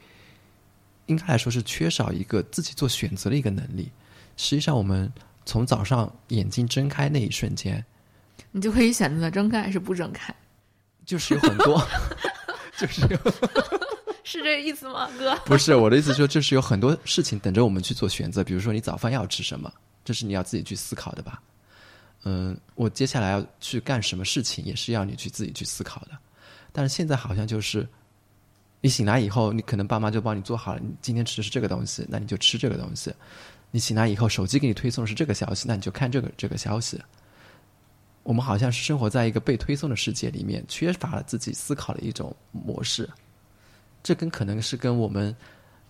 [1.07, 3.91] 应该来说是缺少一个自己做选择的一个能力。
[4.37, 5.11] 实际上，我们
[5.47, 7.83] 从早上眼睛睁开那一瞬间。
[8.53, 10.35] 你就可以选择睁开还是不睁开，
[11.05, 11.83] 就是有很多，
[12.79, 13.17] 就是有，
[14.25, 15.37] 是这个意思吗，哥？
[15.45, 18.43] 不是我的意思，说就是有很多事情等着我们去做选择。
[18.43, 19.73] 比如说，你早饭要吃什么，
[20.05, 21.41] 这是你要自己去思考的吧？
[22.25, 26.11] 嗯，我接下来要去干什么事情，也是要你去自己去思考的。
[26.73, 27.87] 但是现在好像就是，
[28.81, 33.15] 你醒来以后，你可能爸妈就帮你做好了，你今天吃的是这个东西，那你就吃这个东西。
[33.71, 37.01] 你醒来以后，手机给你推送是这个消息，那你就看这个这个消息。
[38.27, 43.09] 我们好像是生活在一个被推送的世界里面，缺乏了自己思考的一种模式。
[44.03, 45.35] 这跟可能是跟我们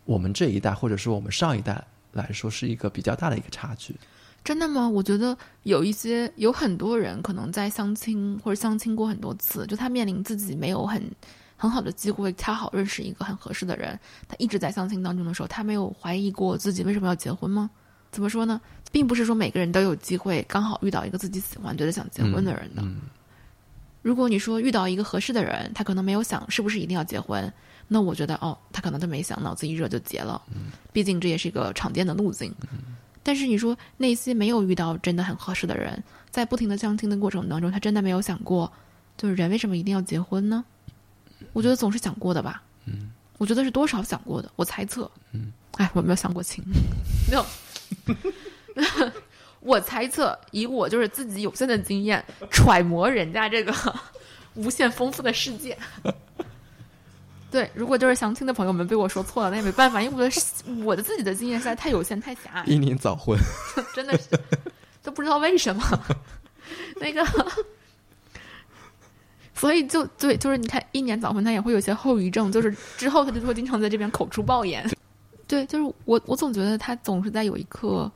[0.05, 3.97] 我们这一代，或者说我们上一代来说，是一个比较大的一个差距。
[4.45, 4.87] 真的吗？
[4.87, 11.03] 我觉得有一些有很多人可能在相亲或者相亲过很多次，就他面临自己没有很
[11.57, 17.71] 很好的机会，恰好认识一个很合适的人，他一直在相亲当中的时候，他没有怀疑过自己为什么要结婚吗？
[18.13, 18.61] 怎么说呢？
[18.97, 22.83] 并不是说每个人都有机会刚好遇到一个自己喜欢、觉得想结婚的人的。
[24.01, 27.53] 如果你说遇到一个合适的人，他可能没有想是不是一定要结婚，
[27.89, 30.41] 那我觉得哦，他可能都没想，脑子一热就结了。
[30.95, 32.51] 毕竟这也是一个常见的路径。
[33.23, 38.73] 但是你说那些没有遇到真的很合适的人，在不停的相亲的过程当中，他真的没有想过，
[39.19, 40.65] 就是人为什么一定要结婚呢？
[41.53, 42.63] 我觉得总是想过的吧。
[42.87, 45.11] 嗯，我觉得是多少想过的，我猜测。
[45.33, 46.65] 嗯，哎，我没有相过亲，
[47.29, 47.45] 没有。
[49.61, 53.75] 我猜测，以我就是自己有限的经验，揣摩人家这个
[54.55, 55.77] 无限丰富的世界。
[57.51, 63.39] 对，如果就是相亲的朋友们被我说错了，那也没办法，因为我的我的自己的经验实在太有限、太狭隘，英年早婚，
[63.95, 64.29] 真的是
[65.03, 65.83] 都不知道为什么。
[67.01, 67.25] 那个，
[69.55, 74.89] 所以就对，就是你看，一年早婚，他也会有些后遗症，就是之后他就会经常在这边口出暴言。
[75.47, 78.11] 对，就是我，我总觉得他总是在有一刻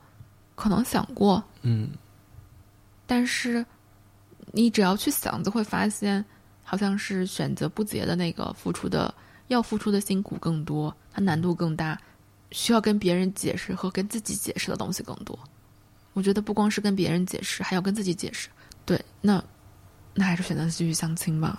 [0.61, 1.89] 可能想过，嗯
[3.07, 3.65] 但是
[4.51, 6.23] 你只要去想，就会发现，
[6.63, 9.11] 好像是选择不结的那个付出的
[9.47, 11.99] 要付出的辛苦更多，它难度更大，
[12.51, 15.37] 需要跟别人解释和跟自己解释的东西更多。
[16.13, 18.47] 我觉得不光是跟别人解释，还要跟自己解释。
[18.85, 19.43] 对，那
[20.13, 21.57] 那还是选择继续相亲吧。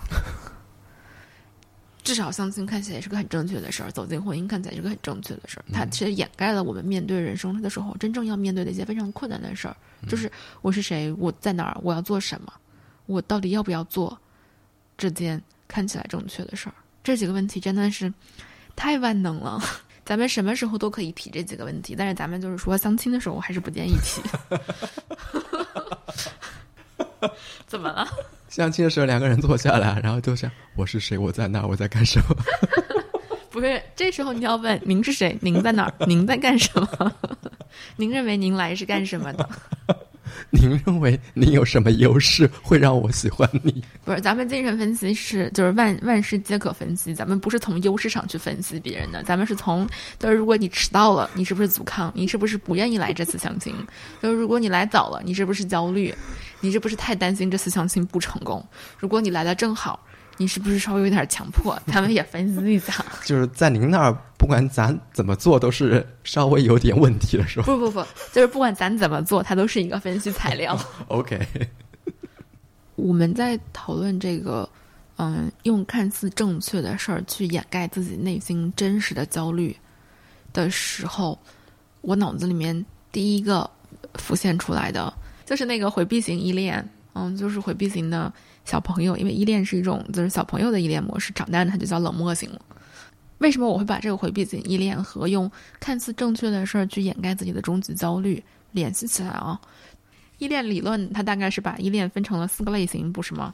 [2.03, 5.65] 至少相亲看起来是个很正确的事儿，走进婚姻看起来是个很正确的事儿。
[5.71, 9.75] 它其实掩盖了我们面对人生的时候真正要面对的一些非常困难的事儿，
[10.09, 10.29] 就是
[10.61, 12.51] 我是谁，我在哪儿，我要做什么，
[13.05, 14.17] 我到底要不要做
[14.97, 16.75] 这件看起来正确的事儿？
[17.03, 18.13] 这几个问题真的是
[18.75, 19.61] 太万能了。
[20.05, 24.21] 咱们什么时候都可以提这几个问题，但是咱们就是说相亲的时候，我还是不建议提。
[27.65, 28.05] 怎么了？
[28.53, 32.35] 相亲的时候两个人坐下来，然后就想我是谁，我在哪，我在干什么？
[33.49, 37.11] 不是，这时候你要问您是谁，您在哪儿，您在干什么？
[37.97, 39.49] 您认为您来是干什么的？
[40.53, 43.83] 您认为您有什么优势会让我喜欢你？
[44.05, 49.89] 不是，咱们精神分析是就是万万事皆可分析，咱们不是从优势上去分析别人的，咱们是从
[50.19, 52.11] 就是如果你迟到了，你是不是阻抗？
[52.15, 53.73] 你是不是不愿意来这次相亲？
[54.21, 56.13] 就是如果你来早了，你是不是焦虑？
[56.59, 58.63] 你是不是太担心这次相亲不成功？
[58.99, 59.99] 如果你来的正好，
[60.37, 61.79] 你是不是稍微有点强迫？
[61.87, 63.05] 他们也分析一下。
[63.23, 70.77] 就是在您那儿，不管咱怎么做，都是稍微有点问题了，是吧不不不，就是不管咱怎么做，它都是一个分析材料。
[71.07, 71.39] OK，
[72.95, 74.67] 我们在讨论这个，
[75.17, 79.75] 嗯，用看似正确的事儿去掩盖自己内心真实的焦虑
[80.51, 81.37] 的时候，
[82.01, 83.69] 我脑子里面第一个
[84.15, 85.13] 浮现出来的
[85.45, 88.31] 就是那个回避型依恋，嗯，就是回避型的
[88.65, 92.61] 小朋友，因为依恋是一种就是小朋友的依恋模式，长大了它就叫冷漠型了。
[93.39, 99.59] 为什么我会把这个回避型依恋和用看似正确的事儿去掩盖自己的终极焦虑联系起来啊？
[100.37, 103.53] 依恋理论它大概是把依恋分成了四个类型，不是吗？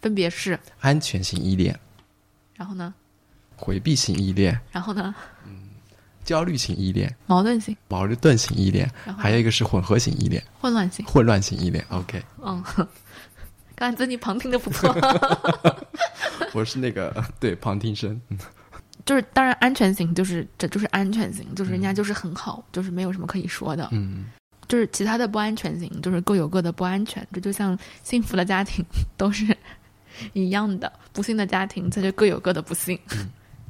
[0.00, 1.78] 分别是，安全型依恋、
[2.56, 2.92] 然后呢，
[3.56, 5.14] 回避型依恋、然后呢，
[5.46, 5.68] 嗯
[6.24, 11.04] 焦虑型依恋、矛盾型，矛盾型依恋，还有一个是混合型依恋、混乱型。
[11.06, 11.84] 混乱型依恋。
[11.90, 12.62] OK，嗯，
[13.74, 14.94] 刚才自己旁听的不错，
[16.54, 18.20] 我是那个 对旁听生。
[19.04, 23.88] 就是当然安全型就是这就是安全型，就是人家就是很好，就是没有什么可以说的。
[23.92, 24.26] 嗯
[24.66, 27.26] 就是其他的不安全型，就是各有各的不安全。
[27.30, 28.82] 这就像幸福的家庭
[29.14, 29.54] 都是
[30.32, 32.98] 一样的，不幸的家庭它就各有各的不幸。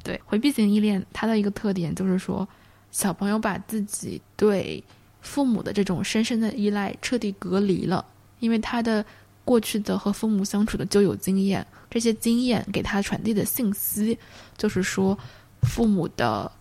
[0.01, 2.47] 对，回避型依恋它的一个特点就是说，
[2.91, 4.81] 小朋友把自己对
[5.19, 8.05] 父母的这种深深的依赖彻底隔离了，
[8.39, 9.05] 因为他的
[9.45, 14.17] 过去的和父母相处的旧有经验，这些经验给他传递的信息
[14.57, 15.17] 就是说，
[15.61, 16.51] 父母的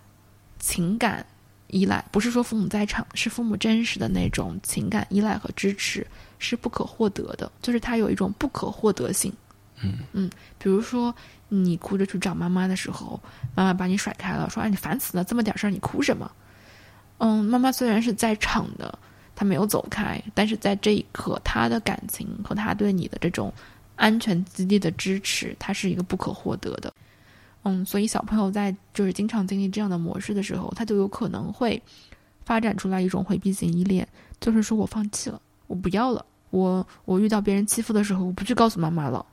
[0.61, 1.27] 情感
[1.69, 6.07] 依赖，不是说父母在场，是父母真实的那种情感依赖和支持
[6.39, 9.33] 是不可获得的，就是它有一种不可获得性。
[9.83, 11.13] 嗯嗯，比如说
[11.49, 13.21] 你哭着去找妈妈的时候，
[13.55, 16.31] 妈妈把你甩开了，说：“哎，你烦死了，这么点事儿你哭什么？”
[17.19, 18.97] 嗯，妈妈虽然是在场的，
[19.35, 23.53] 他没有走开，但是在这一刻，他的感情和他对你的这种
[23.97, 26.93] 安全基地的支持，它是一个不可获得的。
[27.63, 31.81] 嗯，所以小朋友在就是经常经历这样的模式的时候，他就有可能会
[32.45, 34.07] 发展出来一种回避型依恋，
[34.41, 39.25] 就是说我放弃了，我不要了，我我遇到别人欺负的时候，我不去告诉妈妈了，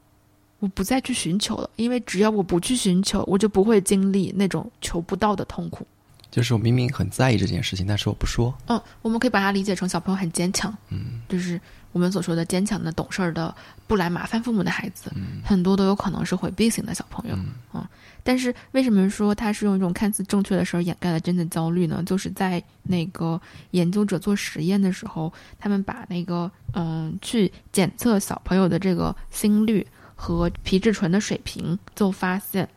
[0.60, 5.86] 我不再去寻求了，因为只要我不去寻求，我就不会经历那种求不到的痛苦。
[6.32, 8.52] 就是我明明很在意这件事情，但是我不说。
[8.68, 11.60] 嗯，我们可以把它理解成小朋友很坚强，嗯就是
[11.92, 13.54] 我们所说的坚强的、懂事儿的、
[13.86, 17.36] 不来麻烦父母的孩子，嗯很多都有可能是回避型的小朋友。
[17.74, 17.86] 嗯
[18.24, 22.04] 但是为什么说他是用一种看似正确的事儿掩盖了真的焦虑呢？
[22.06, 23.42] 就是在那个
[23.72, 32.70] 研究者做实验的时候，他们把那个嗯去检测小朋友的这个心率和皮质醇的水平，就发现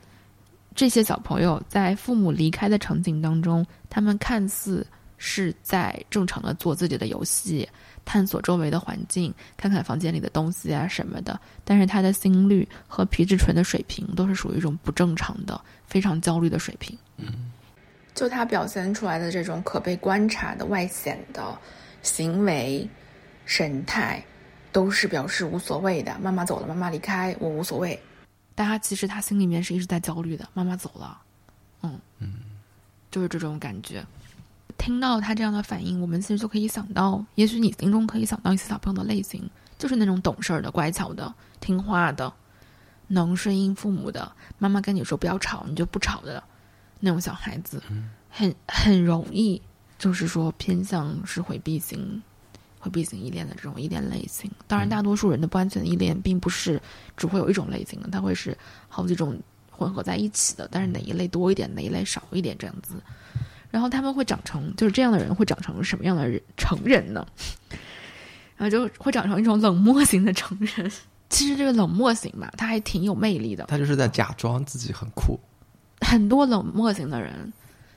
[0.75, 4.85] 这些小朋友在父母离开的场景当中，他们看似
[5.19, 7.69] 是在正常的做自己的游戏，
[8.05, 16.99] 探索周围的环境，看看房间里的东西啊什么的，但是他的心率和皮质醇的水平都是属于一种不正常的、非常焦虑的水平。
[17.19, 17.53] 嗯，
[18.13, 21.57] 就他表现出来的这种可被观察的外显的
[22.03, 22.87] 行为、
[23.47, 24.23] 神态，
[24.73, 26.19] 都是表示无所谓的。
[26.21, 27.99] 妈妈走了，妈妈离开，我无所谓。
[28.55, 30.49] 但他其实他心里面是一直在焦虑的。
[30.55, 31.21] 妈妈走了，
[31.83, 32.35] 嗯嗯，
[33.11, 34.05] 就是这种感觉。
[34.77, 42.33] 听到他这样的反应，我们其实就可以想到，也许你心中可以想到一些小朋友的类型，就是那种懂事儿的、乖巧的、听话的、
[43.07, 44.31] 能顺应父母的。
[44.59, 46.43] 妈妈跟你说不要吵，你就不吵的
[47.01, 47.83] 那种小孩子，
[48.29, 49.63] 很很容易，
[49.97, 52.23] 就是说偏向是回避型、
[52.85, 54.51] 回避型依恋的这种依恋类型。
[54.67, 56.79] 当然，大多数人的不安全依恋并不是
[57.17, 58.55] 只会有一种类型的，它会是
[58.91, 60.69] 好几种混合在一起的。
[60.71, 62.97] 但是哪一类多一点，哪一类少一点，这样子。
[63.71, 67.27] 然后他们会长成，就是这样的人会长成什么样的人成人呢？
[68.59, 70.93] 然 后就会长成一种冷漠型的成人。
[71.31, 73.65] 其实这个冷漠型吧，他还挺有魅力的。
[73.65, 75.41] 他就是在假装自己很酷。
[76.03, 77.51] 很多冷漠型的人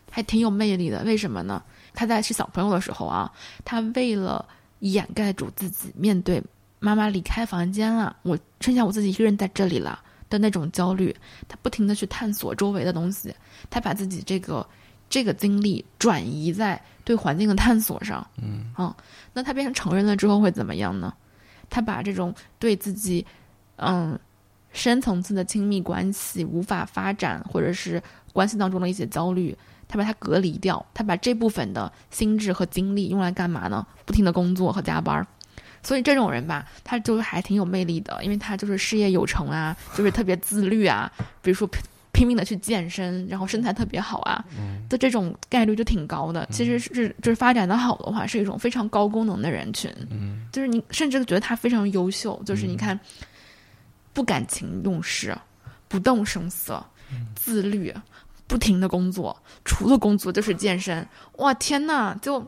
[0.09, 1.61] 还挺有魅力的，为什么呢？
[1.93, 3.31] 他在是小朋友的时候啊，
[3.65, 4.43] 他为了
[4.79, 6.41] 掩盖住自己面对
[6.79, 11.15] 妈妈离开房间了，我剩下我自己一个人在这里了的那种焦虑，
[11.47, 13.33] 他不停的去探索周围的东西，
[13.69, 14.67] 他把自己这个。
[15.09, 18.93] 这个精力转移在对环境的探索上，嗯，啊，
[19.31, 21.13] 那他变成成人了之后会怎么样呢？
[21.69, 23.25] 他把这种对自己，
[23.77, 24.19] 嗯，
[24.73, 33.85] 深层次的亲密关系无法发展，或者是关系当中的一些焦虑，他把它隔离掉，他把这部分的心智和精力用来干嘛呢？
[34.05, 35.25] 不停的工作和加班
[35.83, 41.69] 所以这种人吧，他就是还挺有魅力的，因为他就是事业有成啊，就是特别自律啊，比如说。
[42.13, 44.43] 拼命的去健身，然后身材特别好啊，
[44.89, 46.47] 的这种概率就挺高的。
[46.49, 49.93] 其实是就是发展的好的话，是一种非常高功能的人群。
[50.09, 52.41] 嗯，就是你甚至觉得他非常优秀。
[52.43, 52.99] 就是你看，
[54.13, 55.37] 不感情用事，
[55.87, 56.83] 不动声色，
[57.35, 57.93] 自律，
[58.47, 61.05] 不停的工作，除了工作就是健身。
[61.33, 62.45] 哇天呐，就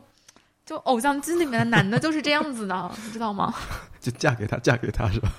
[0.64, 3.54] 就偶像剧里面的男的就是这样子的， 你知道吗？
[4.00, 5.30] 就嫁给他，嫁给他是吧？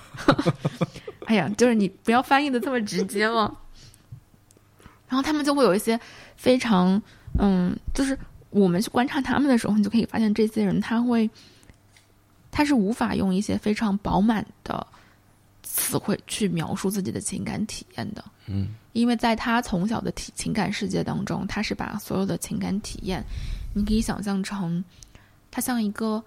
[1.26, 3.56] 哎呀，就是你不要翻译的这么直接嘛。
[5.08, 5.98] 然后他们就会有一些
[6.36, 7.00] 非常，
[7.38, 8.16] 嗯，就是
[8.50, 11.28] 我们去观察他们的时候，你就可以发现这些人他会，
[12.50, 14.86] 他是无法用一些非常饱满的
[15.62, 18.24] 词汇去描述自己的情感体验的。
[18.46, 23.24] 嗯，因为在他从小的体情感世界当中，他是把所有的情感体验，
[23.74, 24.82] 你可以想象成，
[25.50, 26.22] 他像一个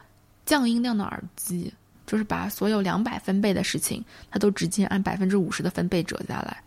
[0.45, 1.71] 降音量的耳机，
[2.06, 6.62] 就是把所有两百分贝的事情，他都直接按百分之五十的分贝折下来。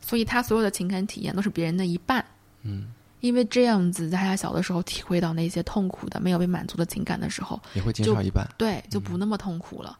[0.00, 2.24] 所以他所有的情感体验都是别人的一半，
[2.62, 2.88] 嗯，
[3.20, 9.96] 因为这样子，在他小的时候体会到那些痛苦的、没有被满足的情感的时候，也会减少一半，对，就不那么痛苦了。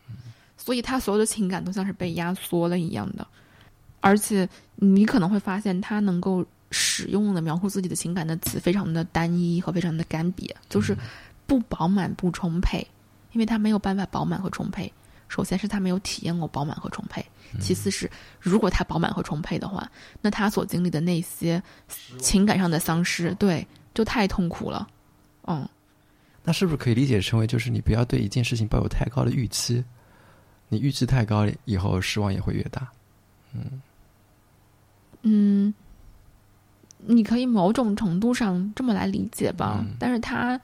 [0.57, 3.27] 所以他所有的情感都像是被压缩了一样的，
[4.01, 10.97] 而且你可能会发现，他能够使用的描述自己的情感的词非常的单一和非常的干瘪，就是
[11.47, 12.87] 不饱满、不充沛，
[13.33, 14.93] 因为他没有办法饱满和充沛。
[15.29, 17.25] 首先是他没有体验过饱满和充沛，
[17.61, 18.11] 其次是
[18.41, 19.89] 如果他饱满和充沛的话，
[20.21, 21.63] 那他所经历的那些
[22.19, 24.89] 情感上的丧失，对，就太痛苦了。
[25.47, 25.69] 嗯，
[26.43, 29.85] 那是不是可以理解成为就是你不要对一件事情抱有太高的预期，
[30.69, 32.89] 你预期太高，以后失望也会越大。
[33.53, 33.81] 嗯
[35.23, 35.73] 嗯，
[37.07, 40.61] 你可以某种程度上这么来理解吧，但是它。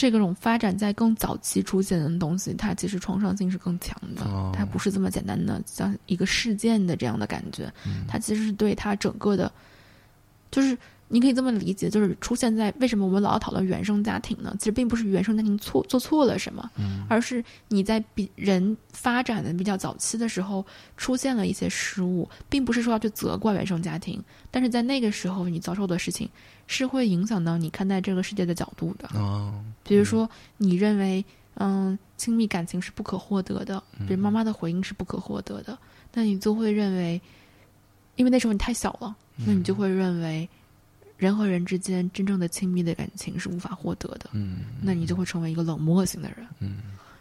[0.00, 4.22] 这个种发展在更早期出现的东西，它其实创伤性是更强的，
[4.54, 7.68] 它不是这么简单的像一个事件的这样的感觉，
[8.06, 9.50] 它其实是对它整个的，
[10.50, 10.76] 就是。
[11.10, 14.54] 你可以这么理解，就是出现在为什么我们老要讨论原生家庭呢？
[14.58, 16.70] 其实并不是原生家庭错做错了什么，
[17.08, 20.62] 而是你在比人发展的比较早期的时候
[20.98, 26.28] 出现了一些失误，并不是说要去责怪原生家庭，但是在那个时候你遭受的事情
[26.66, 29.08] 是会影响到你看待这个世界的角度的。
[29.18, 35.78] 哦，比如说你认为嗯亲密感情是不可获得的，比如妈妈的回应是不可获得的，
[36.12, 37.18] 那你就会认为，
[38.16, 39.16] 因为那时候你太小了，
[39.46, 40.48] 那你就会认为。
[41.16, 46.76] 人和人之间真正的亲密的感情是无法获得的，嗯，那你就会成为一个冷漠型的人，嗯，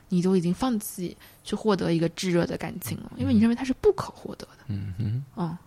[0.08, 5.58] 你就已经放弃去获得一个炙热的感情了，因为你认为它是不可获得的，嗯嗯，嗯，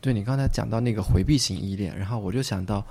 [0.00, 2.84] 对你刚才讲到那个回避型依恋，然后我就想到，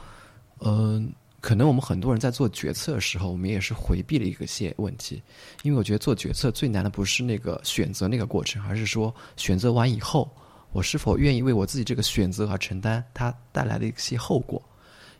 [0.59, 5.21] 嗯，可能我们很多人在做决策的时候，我们也是回避了一个些问题，
[5.63, 10.31] 因为我觉得做决策最难的不是那个选择那个过程，而是说选择完以后，
[10.73, 14.61] 我是否愿意为我自己这个选择而承担它带来的一些后果。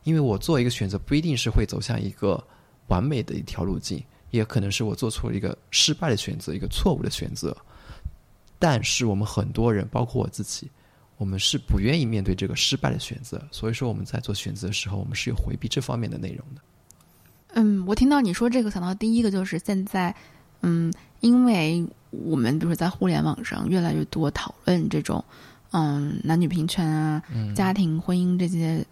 [0.04, 2.44] 因为我做一个选择，不一定是会走向一个
[2.88, 7.56] 完美的一条路径，也可能是我做错了一个失败的选择，一个错误的选择。
[8.60, 10.70] 但是我们很多人，包括我自己，
[11.16, 16.62] 我们是不愿意面对这个失败的选择，所以说我们在做选择的时候，我们是有回避这方面的内容的。
[17.54, 20.14] 嗯，我听到你说这个，想到第一个就是现在，
[20.62, 20.92] 嗯，
[21.22, 21.86] 因为
[22.26, 25.24] 我们比如说在互联网上越来越多讨论这种，
[25.72, 27.22] 嗯，男女平权啊，
[27.56, 28.86] 家庭婚姻这些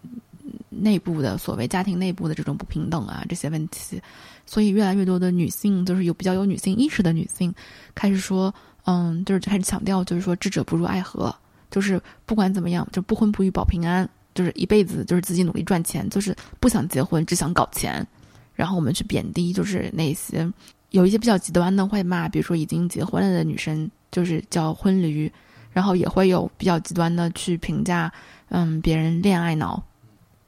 [0.68, 4.02] 内部的所谓家庭内部的这种不平等啊这些问题，
[4.44, 7.54] 所以越来越多的女性，就是有比较有女性意识的女性，
[7.94, 8.52] 开始说，
[8.84, 11.34] 嗯，就是开始强调，就是说智者不入爱河，
[11.70, 18.04] 就是不管怎么样，就不婚不育保平安，就是一辈子就是自己努力赚钱，就是不想结婚，只想搞钱。
[18.54, 20.50] 然后我们去贬低，就是那些
[20.92, 25.30] 有一些比较极端的会骂，比如说已经结婚了的女生，就是叫婚驴，
[25.72, 28.12] 然后也会有比较极端的去评价，
[28.50, 29.82] 嗯，别人恋爱脑。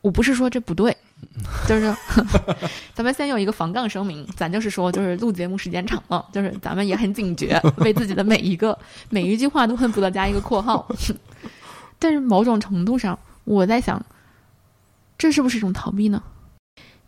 [0.00, 0.94] 我不是说这不对，
[1.66, 1.94] 就是
[2.94, 8.78] 咱们先有一个防杠声明，咱就是说，就是录节目时间长了，就是咱们也很警觉，为自己的每一个
[9.08, 10.86] 每一句话都恨不得加一个括号。
[11.98, 14.04] 但是某种程度上，我在想，
[15.16, 16.22] 这是不是一种逃避呢？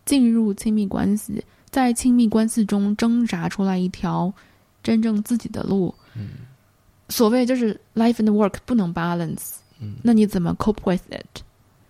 [0.07, 1.45] 进入亲密关系，
[1.76, 4.32] 在亲密关系中挣扎出来一条
[4.82, 5.94] 真正自己的路。
[7.10, 9.56] 所谓就是 life and work 不能 balance，
[10.02, 11.42] 那你怎么 cope with it？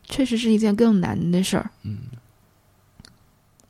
[0.02, 1.70] 确实是一件更难的事儿。
[1.84, 1.98] 嗯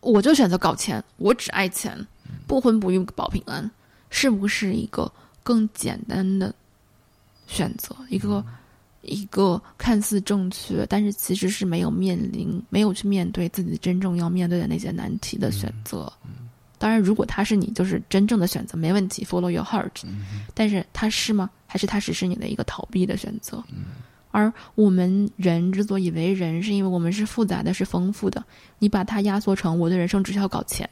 [0.00, 2.06] 我就选择搞钱，我只爱钱，
[2.46, 3.70] 不婚不育保平安，
[4.08, 5.12] 是不是一个
[5.42, 6.54] 更简单的
[7.46, 7.94] 选择？
[8.08, 8.42] 一个、
[9.07, 16.12] 一个看似正确，但是其实是没有面临、没有去面对自己真正要面对的那些难题的选择。
[16.78, 20.02] 当然，如果他是你就是真正的选择，没问题，follow your heart。
[20.52, 21.48] 但是他是吗？
[21.66, 23.64] 还是他只是你的一个逃避的选择？
[24.30, 28.44] 而我们人之所以为人，是因为我们是复杂的，是丰富的。
[28.78, 30.88] 你把它压缩成我的人生只需要搞钱，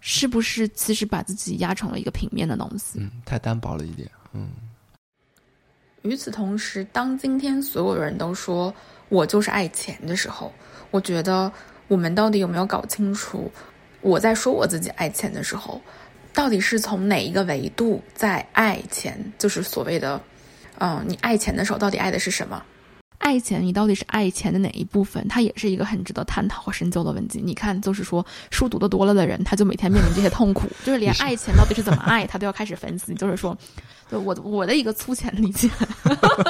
[0.00, 2.98] 是不是其实把自己压成了一个平面的东西？
[2.98, 4.10] 嗯，太单薄了一点。
[4.32, 4.48] 嗯
[6.02, 8.72] 与此同时，当今天所有人都说
[9.08, 10.52] 我就是爱钱的时候，
[10.90, 11.52] 我觉得
[11.88, 13.50] 我们到底有没有搞清楚，
[14.00, 15.80] 我在说我自己爱钱的时候，
[16.32, 19.32] 到底是从哪一个维度在爱钱？
[19.38, 20.20] 就是所谓的，
[20.78, 22.62] 嗯，你爱钱的时候，到底爱的是什么？
[23.20, 25.24] 爱钱，你到底是爱钱的哪一部分？
[25.28, 27.40] 它也是一个很值得探讨和深究的问题。
[27.44, 33.14] 你看，就是说书读的多了的人，他就每天面临这些痛苦， 就是连爱钱到底是怎么爱，他都要开始分析。
[33.14, 33.56] 就是说，
[34.08, 35.68] 对我我的一个粗浅理解，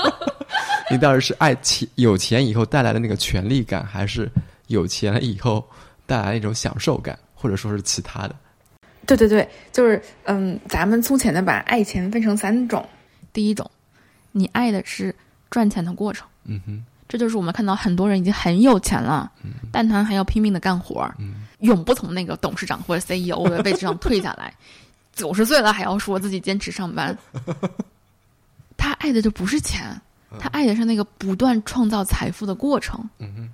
[0.90, 4.30] 你到底是爱钱有钱以后带来的那个权利感，还是
[4.68, 5.68] 有钱了以后
[6.06, 8.36] 带来一种享受感，或者说是其他的？
[9.06, 12.88] 对对对，就是嗯，咱们粗浅的把爱钱分成三种。
[13.32, 13.68] 第一种，
[14.30, 15.12] 你爱的是
[15.50, 19.30] 赚钱的过程，嗯哼，这就是我们看到很多人已经很有钱了，
[19.72, 21.10] 但他还要拼命的干活
[21.60, 24.54] 永不从那个董事长或者 CEO 的位置上退下来。
[25.12, 27.16] 九十岁了还要说自己坚持上班，
[28.76, 30.00] 他爱的就不是钱，
[30.38, 33.06] 他爱的是那个不断创造财富的过程。
[33.18, 33.48] 嗯哼，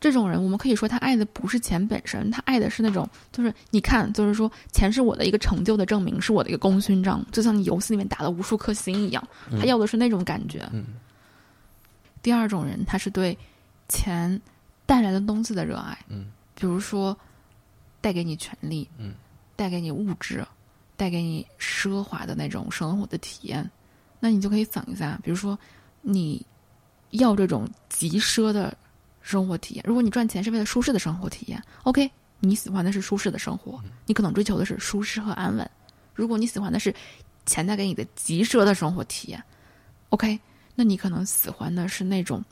[0.00, 9.22] 这种人，我们可以说他爱的不是钱本身，他爱的是那种，就是你看，就是说钱是我的一个成就的证明，是我的一个功勋章，就像你游戏里面打了无数颗星一样，
[9.58, 10.66] 他要的是那种感觉。
[10.72, 10.84] 嗯
[12.22, 13.36] 第二种人，他是对
[13.88, 14.40] 钱
[14.86, 16.30] 带来的东西的热爱，嗯。
[16.54, 17.16] 比如说
[18.02, 19.14] 带给你权利，嗯，
[19.56, 20.46] 带给你物质，
[20.94, 23.70] 带给你奢华的那种生活的体验，
[24.18, 25.58] 那你就可以想一下，比如说
[26.02, 26.44] 你
[27.12, 28.76] 要这种极奢的
[29.22, 32.10] 生活体验，如果你赚钱是为了舒适的生活体验，OK，
[32.40, 35.70] 你喜欢的是舒适的生活，你可能追求的是舒适和安稳。
[36.14, 36.94] 如果你喜欢的是
[37.46, 39.42] 钱带给你的极奢的生活体验
[40.10, 40.38] ，OK，
[40.80, 42.42] 那你可能喜欢的是那种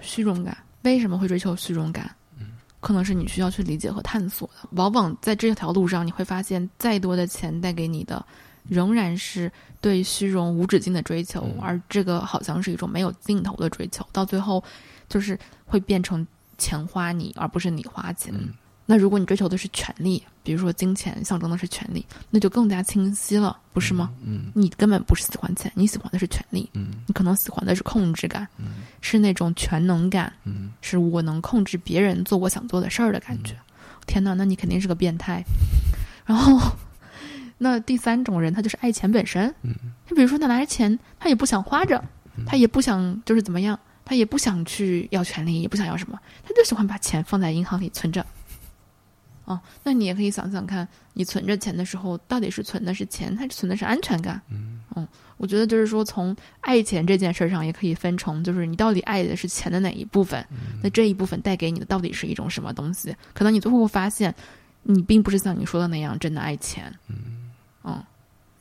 [0.00, 0.54] 虚荣感。
[0.82, 2.14] 为什么会追求虚荣感？
[2.80, 4.68] 可能是你需要去理解和探索的。
[4.72, 8.22] 往往在这条路上，你会发现，再多的钱带给你的，
[8.68, 9.50] 仍然是
[9.80, 14.62] 对虚荣无止境的追求，嗯而这个好像是一种没有尽头的追求，到最后
[15.08, 16.24] 就是会变成
[16.58, 18.34] 钱花你，而不是你花钱。
[18.36, 18.52] 嗯
[18.88, 24.12] 那如果你追求的是权利，比如说金钱象征的是权利，那就更加清晰了，不是吗？
[24.24, 33.56] 嗯你根本不是喜欢钱，你喜欢的是权利，嗯你可能喜欢的是控制感，嗯是那种全能感，嗯是我能控制别人做我想做的事儿的感觉。
[34.06, 35.42] 天哪，那你肯定是个变态。
[36.24, 36.60] 然后，
[37.58, 39.52] 那第三种人，他就是爱钱本身。
[39.62, 39.74] 嗯
[40.06, 42.00] 就比如说，他拿着钱，他也不想花着，
[42.46, 48.24] 他也不想就是怎么样，他也不想去要权利，也不想要什么，他就喜欢把钱放在银行里存着。
[49.46, 54.40] 哦，那你也可以想想看，你存着钱的时候，到底是存的是钱，还是存的是安全感？
[54.50, 60.44] 嗯嗯，我觉得就是说，从爱钱这件事上，也可以分成，就是你到底爱的是钱的哪一部分？
[60.82, 63.14] 那这一部分带给你的到底是一种什么东西？
[63.32, 64.34] 可能你最后会发现，
[64.82, 66.92] 你并不是像你说的那样真的爱钱。
[67.08, 67.50] 嗯
[67.84, 68.02] 嗯，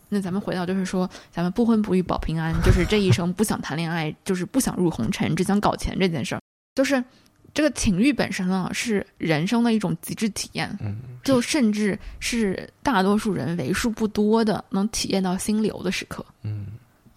[0.10, 6.42] 那咱们回到就是说，咱们不婚不育保平安，就是这一生不想谈恋爱，就是不想入红尘，只想搞钱这件事儿，
[6.76, 7.04] 就是
[7.56, 16.24] 这个情欲本身呢，是人生的一种极致体验，嗯，就甚至是大多数人为数不多的能体验到心流的时刻。
[16.44, 16.68] 嗯。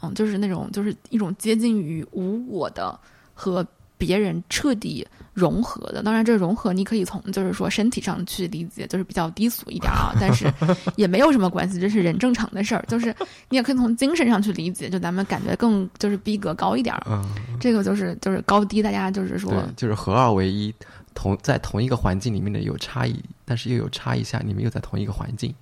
[0.01, 2.97] 嗯，就是那种就是一种接近于无我的
[3.35, 3.67] 和
[3.97, 5.05] 别人彻底
[5.39, 6.03] 融合的。
[6.03, 10.53] 当然，这融合你可以从就是说身体上去理解，就是比较低俗一点啊，但是
[10.97, 12.85] 也没有什么关系，这是人正常的事儿。
[12.89, 13.15] 就是
[13.49, 17.03] 你也可以从精神上去理解，就咱们感觉更就是逼格高一点儿。
[17.09, 17.25] 嗯，
[17.61, 20.75] 这个就是就是高低，大家就是说，就是合二为一，
[21.15, 25.55] 同在同一个环境里面的有差异，但是又有差异下，你们又在同一个环境。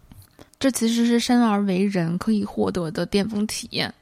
[0.59, 3.93] 这其实是生而为人可以获得的巅峰体验。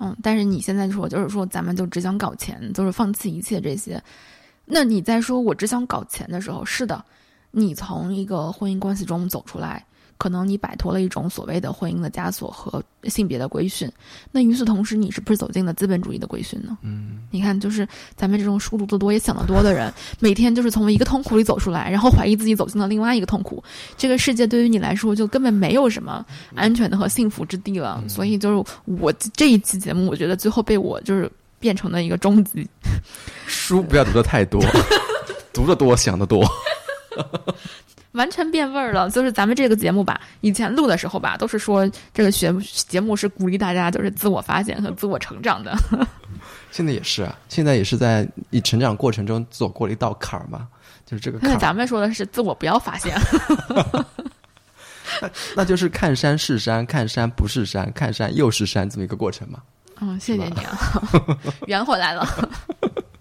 [0.00, 4.02] 嗯，但是你现在说，就是说，咱们就只想搞钱，就是放弃一切这些。
[4.64, 7.04] 那你在说我只想搞钱的时候，是的，
[7.50, 9.84] 你从一个婚姻关系中走出来，
[10.16, 13.90] 可能你摆脱了一种所谓的婚姻的枷锁和性别的规训。
[14.30, 16.78] 那与此同时，你是不是走进了资本主义的规训呢？
[16.82, 23.62] 嗯你看，就是咱们这种书读得多也想得多的人，每天就是从一个痛苦里走出来，然后怀疑自己走进了另外一个痛苦。
[23.96, 27.98] 这个世界对于你来说就根本没有什么安全的和幸福之地了。
[28.02, 31.30] 嗯所以就是我这一期节目，我觉得最后被我就是
[31.62, 32.68] 变成了一个终极，
[33.46, 34.60] 书不要读的太多，
[35.54, 36.44] 读的多想的多。
[38.10, 39.08] 完全变味儿了。
[39.08, 42.52] 就是咱们这个节目吧，以前录的时候吧，都是说这个学
[42.88, 45.74] 节目是鼓励大家就是自我发现和自我成长的。
[46.72, 50.66] 现在也是啊，现在也是在你成长过程中走过了一道坎儿嘛，
[51.06, 53.16] 就是这个那咱们说的是自我不要发现。
[55.54, 59.60] 那就是看山是山，看山不是山，看山又是山这么一个过程嘛。
[60.02, 60.76] 嗯，谢谢你啊，
[61.68, 62.26] 圆回来了。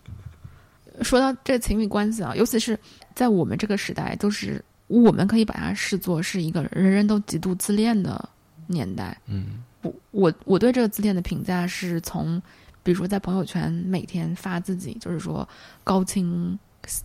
[1.03, 2.77] 说到这情侣关系啊，尤其是
[3.13, 8.27] 在我们这个时代，就是我们可以把它视作是一个人人都极度自恋的
[8.65, 9.15] 年代。
[9.27, 12.41] 嗯我我我对这个自恋的评价是从，
[12.84, 15.47] 比如说在朋友圈每天发自己就是说
[15.84, 16.57] 高清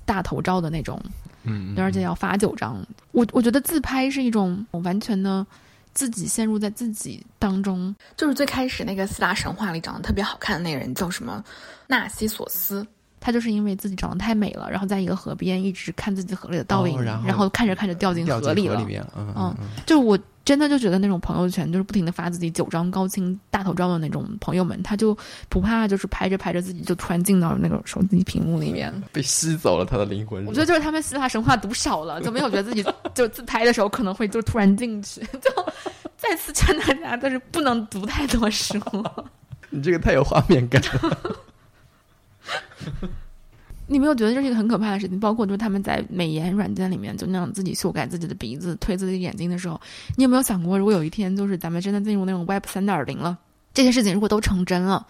[0.04, 1.00] 大头照的那种
[1.44, 2.86] 嗯，而且要发九张。
[3.12, 5.46] 我我觉得自拍是一种完全的
[5.96, 7.96] 自己陷入在自己当中。
[8.16, 11.42] 就是最开始那个四大神话里长得特别好看的那个人叫什么
[11.88, 12.86] 纳西索斯。
[13.26, 18.76] 他就是因为自己长得太美了，然后在一个河边一直看自己河里的倒影，哦然后看着看着掉进河里了。
[18.76, 25.12] 里面，嗯嗯嗯就我真的就觉得那种朋友圈，就是不停的发自己九张高清大头照的那种朋友们，他就
[25.48, 28.94] 不怕就是拍着拍着自己就突然进到那个手机屏幕里面。
[29.10, 30.46] 被吸走了他的灵魂。
[30.46, 35.50] 我觉得就是他们希腊神话读少了，就没有觉得自己就自拍的时候可能会就突然进去，就
[36.16, 38.80] 再次劝大家就是不能读太多书。
[39.68, 41.18] 你这个太有画面感了。
[43.88, 45.20] 你没有觉得这是一个很可怕的事情？
[45.20, 49.80] 包括就是他们在美颜软件里面就那样自己修改自己的鼻子、推自己的眼睛的时候，
[50.16, 53.38] 你有没有想过，如果有一天就是咱们真的进入那种 Web 三点零了，
[53.72, 55.06] 这些事情如果都成真了，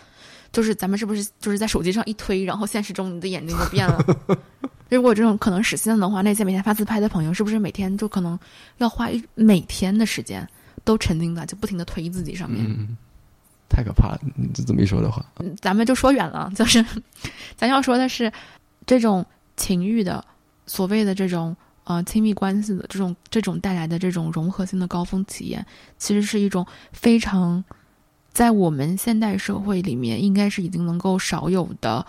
[0.53, 3.99] 就是咱们是不是就是在手机上一推，然后现实中你的眼睛就变了？
[4.91, 8.39] 如果这种可能实现的话，那些每天发自拍的朋友，是不是每天就可能
[8.77, 10.47] 要花一每天的时间
[10.85, 12.63] 都沉浸在就不停的推自己上面？
[12.69, 12.97] 嗯，
[13.69, 14.21] 太可怕了。
[14.35, 16.85] 你这么一说的话，嗯咱们就说远了， 就是
[17.57, 18.33] 咱要说的是
[18.87, 19.25] 这种
[19.57, 20.25] 情欲的
[20.67, 25.65] 所谓的这种呃亲密关系的这种这种带来的这种融合性的高峰体验，
[25.99, 27.65] 其实是一种非常
[28.33, 32.07] 在我们现代社会里面应该是已经能够少有的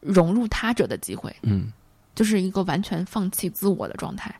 [0.00, 1.72] 融入他者的机会，嗯
[2.14, 4.34] 就是一个完全放弃自我的状态，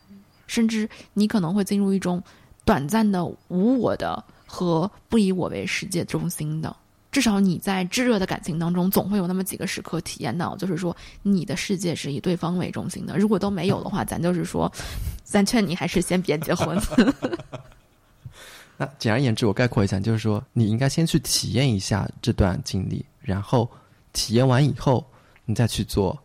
[0.46, 2.22] 甚至你可能会进入一种
[2.64, 6.74] 短暂的无我的和不以我为世界中心的。
[7.10, 13.16] 至少你在炙热的感情当中，总会有那么几个时刻体验到，就是说你的世界是以对方为中心的。
[13.16, 14.70] 如果都没有的话，咱就是说，
[15.24, 16.78] 咱劝你还是先别结婚。
[18.76, 23.68] 那简而言之，我概括一下，就是说，你应该先去体验一下这段经历，然后
[24.12, 25.04] 体验完以后，
[25.46, 26.16] 你再去做，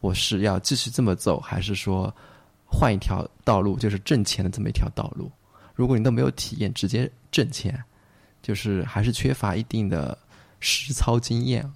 [0.00, 2.12] 我是要继续这么走，还是说
[2.66, 5.30] 换一条道路，就是挣钱的这么一条道路？
[5.74, 7.82] 如果你都没有体验，直接挣钱，
[8.42, 10.16] 就是还是缺乏一定的
[10.60, 11.68] 实操经验。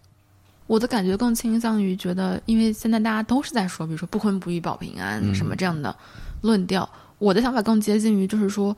[0.67, 5.95] 我的感觉更倾向于觉得，因为现在大家都是在说，比如说不婚不育保平安嗯什么这样的
[6.41, 6.89] 论调。
[7.19, 8.77] 我的想法更接近于，就是说，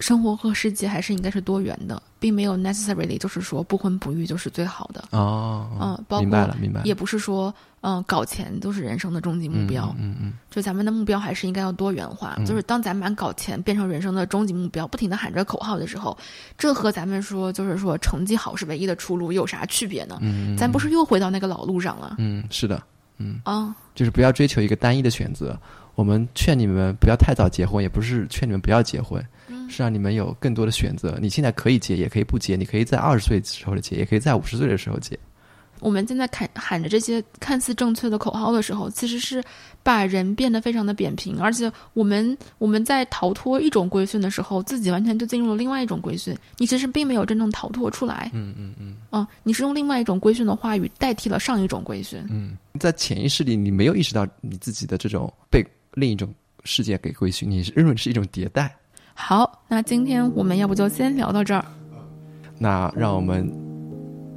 [0.00, 5.04] 生活和世界还是应该是多元的，并没有 necessarily 就是说不婚不育就是最好的。
[5.12, 7.54] 哦，嗯，包明白括了明白了，也不是说
[7.86, 9.94] 嗯搞钱都是人生的终极目标。
[9.96, 12.34] 嗯嗯就咱们的目标还是应该要多元化。
[12.38, 16.16] 嗯就是当咱们把搞钱变成人生的终极目标，不停的喊着口号的时候，
[16.58, 20.18] 这和咱们说就是说成绩好是唯一的出路有啥区别呢？
[20.20, 22.16] 嗯嗯，咱不是又回到那个老路上了？
[22.18, 22.82] 嗯是的，
[23.18, 25.56] 嗯，啊，就是不要追求一个单一的选择。
[25.94, 31.16] 我们劝你们不要太早结婚，也不是劝你们不要结婚，嗯是让你们有更多的选择。
[31.22, 35.18] 你现在可以结，也可以不结，你可以在二十岁的时候结，也可以在五十岁的时候结。
[35.80, 39.42] 我们现在喊喊着这些看似正确的口号的时候，其实是
[39.82, 46.36] 把人变得非常的扁平，而且我们我们在逃脱一种规训的时候，自己完全就进入了另外一种规训。
[46.58, 48.96] 你其实并没有真正逃脱出来，嗯嗯嗯。
[49.12, 52.24] 嗯，你是用另外一种规训的话语代替了上一种规训。
[52.30, 55.64] 嗯，在潜意识里，你没有意识到你自己的这种被
[55.94, 58.74] 另一种世界给规训，你是认为是一种迭代。
[59.14, 61.64] 好，那今天我们要不就先聊到这儿。
[62.58, 63.50] 那让我们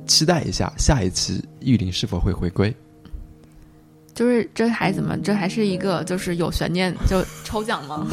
[0.10, 2.76] 期待一下下一期玉林是否会回归。
[4.14, 5.16] 就是这还怎么？
[5.20, 8.06] 这还是一个就是有悬念就抽奖吗？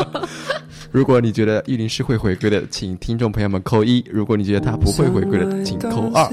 [0.90, 6.26] 如果你觉得玉林是会回归的，请听众朋友们扣一；如果你觉得他不会回归的，请扣二。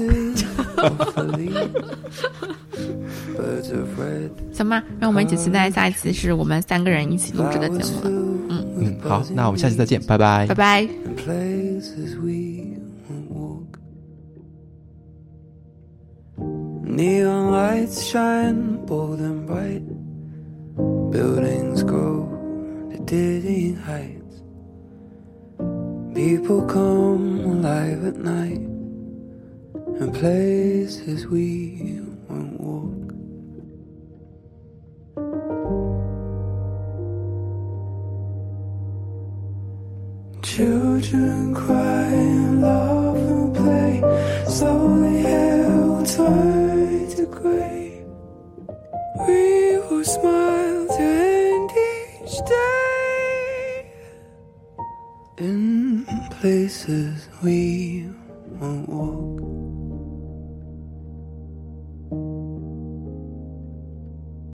[4.54, 8.08] 行吧，让我们一起期待下一期是我们三个人一起录制的节目了。
[8.08, 10.88] filled 嗯，好，那我们下期再见，拜拜拜。
[11.26, 12.75] 拜。
[16.96, 19.84] Neon lights shine bold and bright.
[21.10, 22.24] Buildings grow
[22.90, 24.40] to dizzying heights.
[26.14, 28.64] People come alive at night.
[30.00, 33.12] And places we won't walk.
[40.42, 44.00] Children cry and laugh and play,
[44.46, 46.75] slowly held tight
[49.26, 53.92] We will smile to end each day
[55.38, 58.08] in places we
[58.60, 59.55] won't walk.